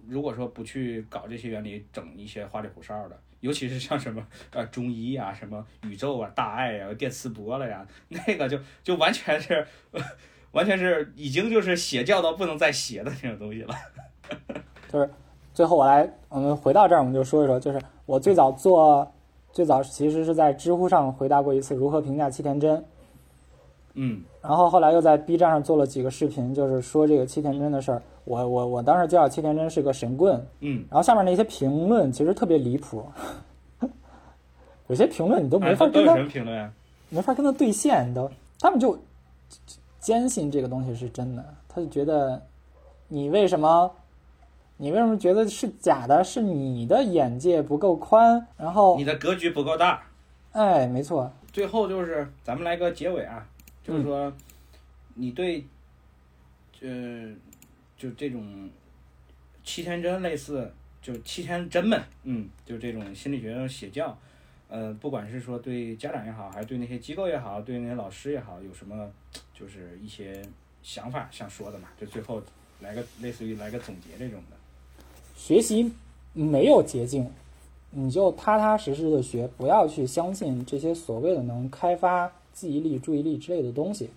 [0.09, 3.21] 如果说不去搞这些原理，整一些花里胡哨的。
[3.41, 9.67] 尤其是像什么呃中医啊、什么宇宙啊、大爱啊、电磁波了呀，那个就就完全是，
[10.53, 13.75] 完全是已经就是邪教到不能再邪的那种东西了。
[14.89, 15.11] 就是
[15.53, 19.13] 最后我来，我们回到这儿，我们就说一说，就是我最早做，
[19.55, 22.85] 最早其实是在知乎上回答过一次如何评价七田真，
[23.95, 24.21] 嗯。
[24.43, 28.03] 然后后来又在 B 站上做了几个视频，就是说这个七田真的事儿。
[28.25, 33.05] 我我我当时介绍七田真是个神棍，嗯，然后下面那些评论其实特别离谱，
[34.89, 36.73] 有些评论你都没法跟他什么评论啊？
[37.11, 38.29] 没法跟他对线，你都。
[38.59, 38.99] 他们就
[40.01, 42.43] 坚信这个东西是真的，他就觉得
[43.07, 43.91] 你为什么
[44.77, 46.23] 你为什么觉得是假的？
[46.25, 50.03] 是你的眼界不够宽，然后你的格局不够大。
[50.51, 53.47] 哎，没错，最后就是咱们来个结尾啊，
[53.83, 54.33] 就是说
[55.15, 55.65] 你对，
[56.81, 57.33] 呃，
[57.97, 58.69] 就这种
[59.63, 64.17] 七天真类似，就七天真们，嗯，就这种心理学写教，
[64.69, 69.09] 呃，不管是说对家长也好，还是对那些机构也好，对那些老师也好，有什么
[69.53, 70.43] 就是一些
[70.83, 71.89] 想法想说的嘛？
[71.97, 72.43] 就最后
[72.81, 74.54] 来个类似于来个总结这种的。
[75.37, 75.93] 学习
[76.33, 77.29] 没有捷径，
[77.91, 84.11] 你就踏踏实实的学，不要去相信这些所谓的能开发记忆力、注意力之类的东西。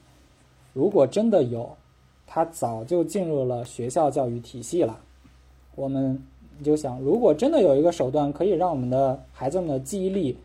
[0.73, 1.75] 如果真的有，
[2.25, 4.99] 它早就进入了学校教育体系了。
[5.75, 6.21] 我们
[6.63, 10.37] 就想，如果真的有一个手段可以让我们的孩子们的记忆力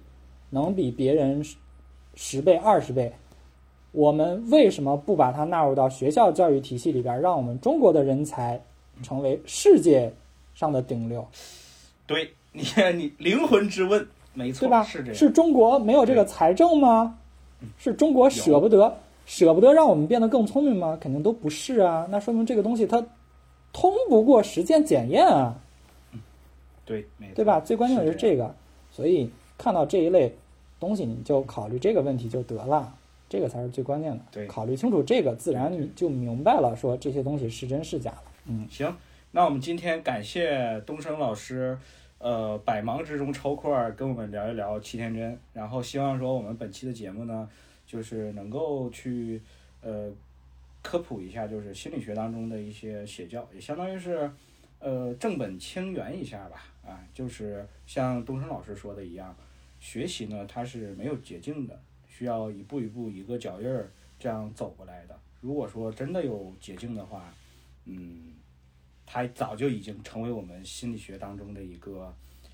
[0.51, 1.57] 能比别人十
[2.15, 3.13] 十倍、二十倍，
[3.93, 8.61] 我们为什么不把它纳入到学校教育体系里边，让我们中国的人才
[9.03, 10.13] 成为世界
[10.55, 11.27] 上的顶流，
[12.07, 12.63] 对 你，
[12.95, 14.83] 你灵魂之问，没错，对吧？
[14.85, 15.15] 是这样。
[15.15, 17.19] 是中国没有这个财政吗？
[17.79, 20.99] 是中国舍不得舍不得让我们变得更聪明吗？
[21.01, 22.07] 肯定都不是啊。
[22.11, 23.05] 那说明这个东西它
[23.73, 25.55] 通不过实践检验啊，
[26.85, 27.61] 对，没错，对吧？
[27.61, 28.55] 最关键的是这个，
[28.91, 30.35] 所以看到这一类
[30.81, 32.93] 东西，你就考虑这个问题就得了。
[33.29, 34.21] 这个才是最关键的。
[34.31, 38.25] 对考虑清楚这个，自然你就明白了，说这些东西是真是假了。
[38.47, 38.95] 嗯，行，
[39.35, 41.79] 那我们今天感谢东升老师，
[42.19, 47.49] 呃，百忙之中抽空儿跟我们聊一聊七天真，然后希望说我们本期的节目呢，
[47.87, 49.41] 就是能够去
[49.81, 50.13] 呃
[50.83, 54.31] 科普一下，就是心理学当中的一些邪教，也相当于是
[54.79, 59.35] 呃正本清源一下吧，啊，就是像东升老师说的一样，
[59.81, 65.19] 学习呢它是没有捷径的，需要一步一步一个脚印儿这样走过来的。
[65.41, 67.33] 如果说真的有捷径的话，
[67.87, 68.35] 嗯，
[69.13, 72.11] 它早就已经成为我们心理学当中的一个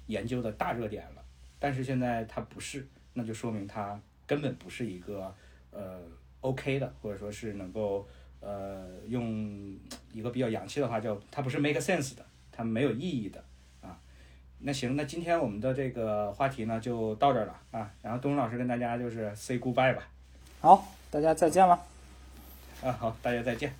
[0.06, 1.22] 研究的大热点了。
[1.61, 5.32] 但是现在它不是，那就说明它根本不是一个
[5.70, 6.00] 呃
[6.40, 8.09] OK 的，或者说是能够
[8.40, 9.78] 呃用
[10.12, 13.44] 一个比较洋气的话叫它不是 make sense 的，它没有意义的
[13.80, 13.96] 啊。
[14.59, 17.88] 那行，那今天我们的这个话题呢就到这儿了啊。
[18.02, 20.09] 然后东东老师跟大家就是 say goodbye 吧。
[20.61, 21.80] 好，大家再见了。
[22.82, 23.72] 啊，好，大家再见。